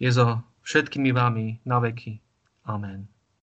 je 0.00 0.08
so 0.08 0.40
všetkými 0.64 1.12
vami 1.12 1.60
na 1.68 1.76
veky. 1.76 2.16
Amen. 2.64 3.04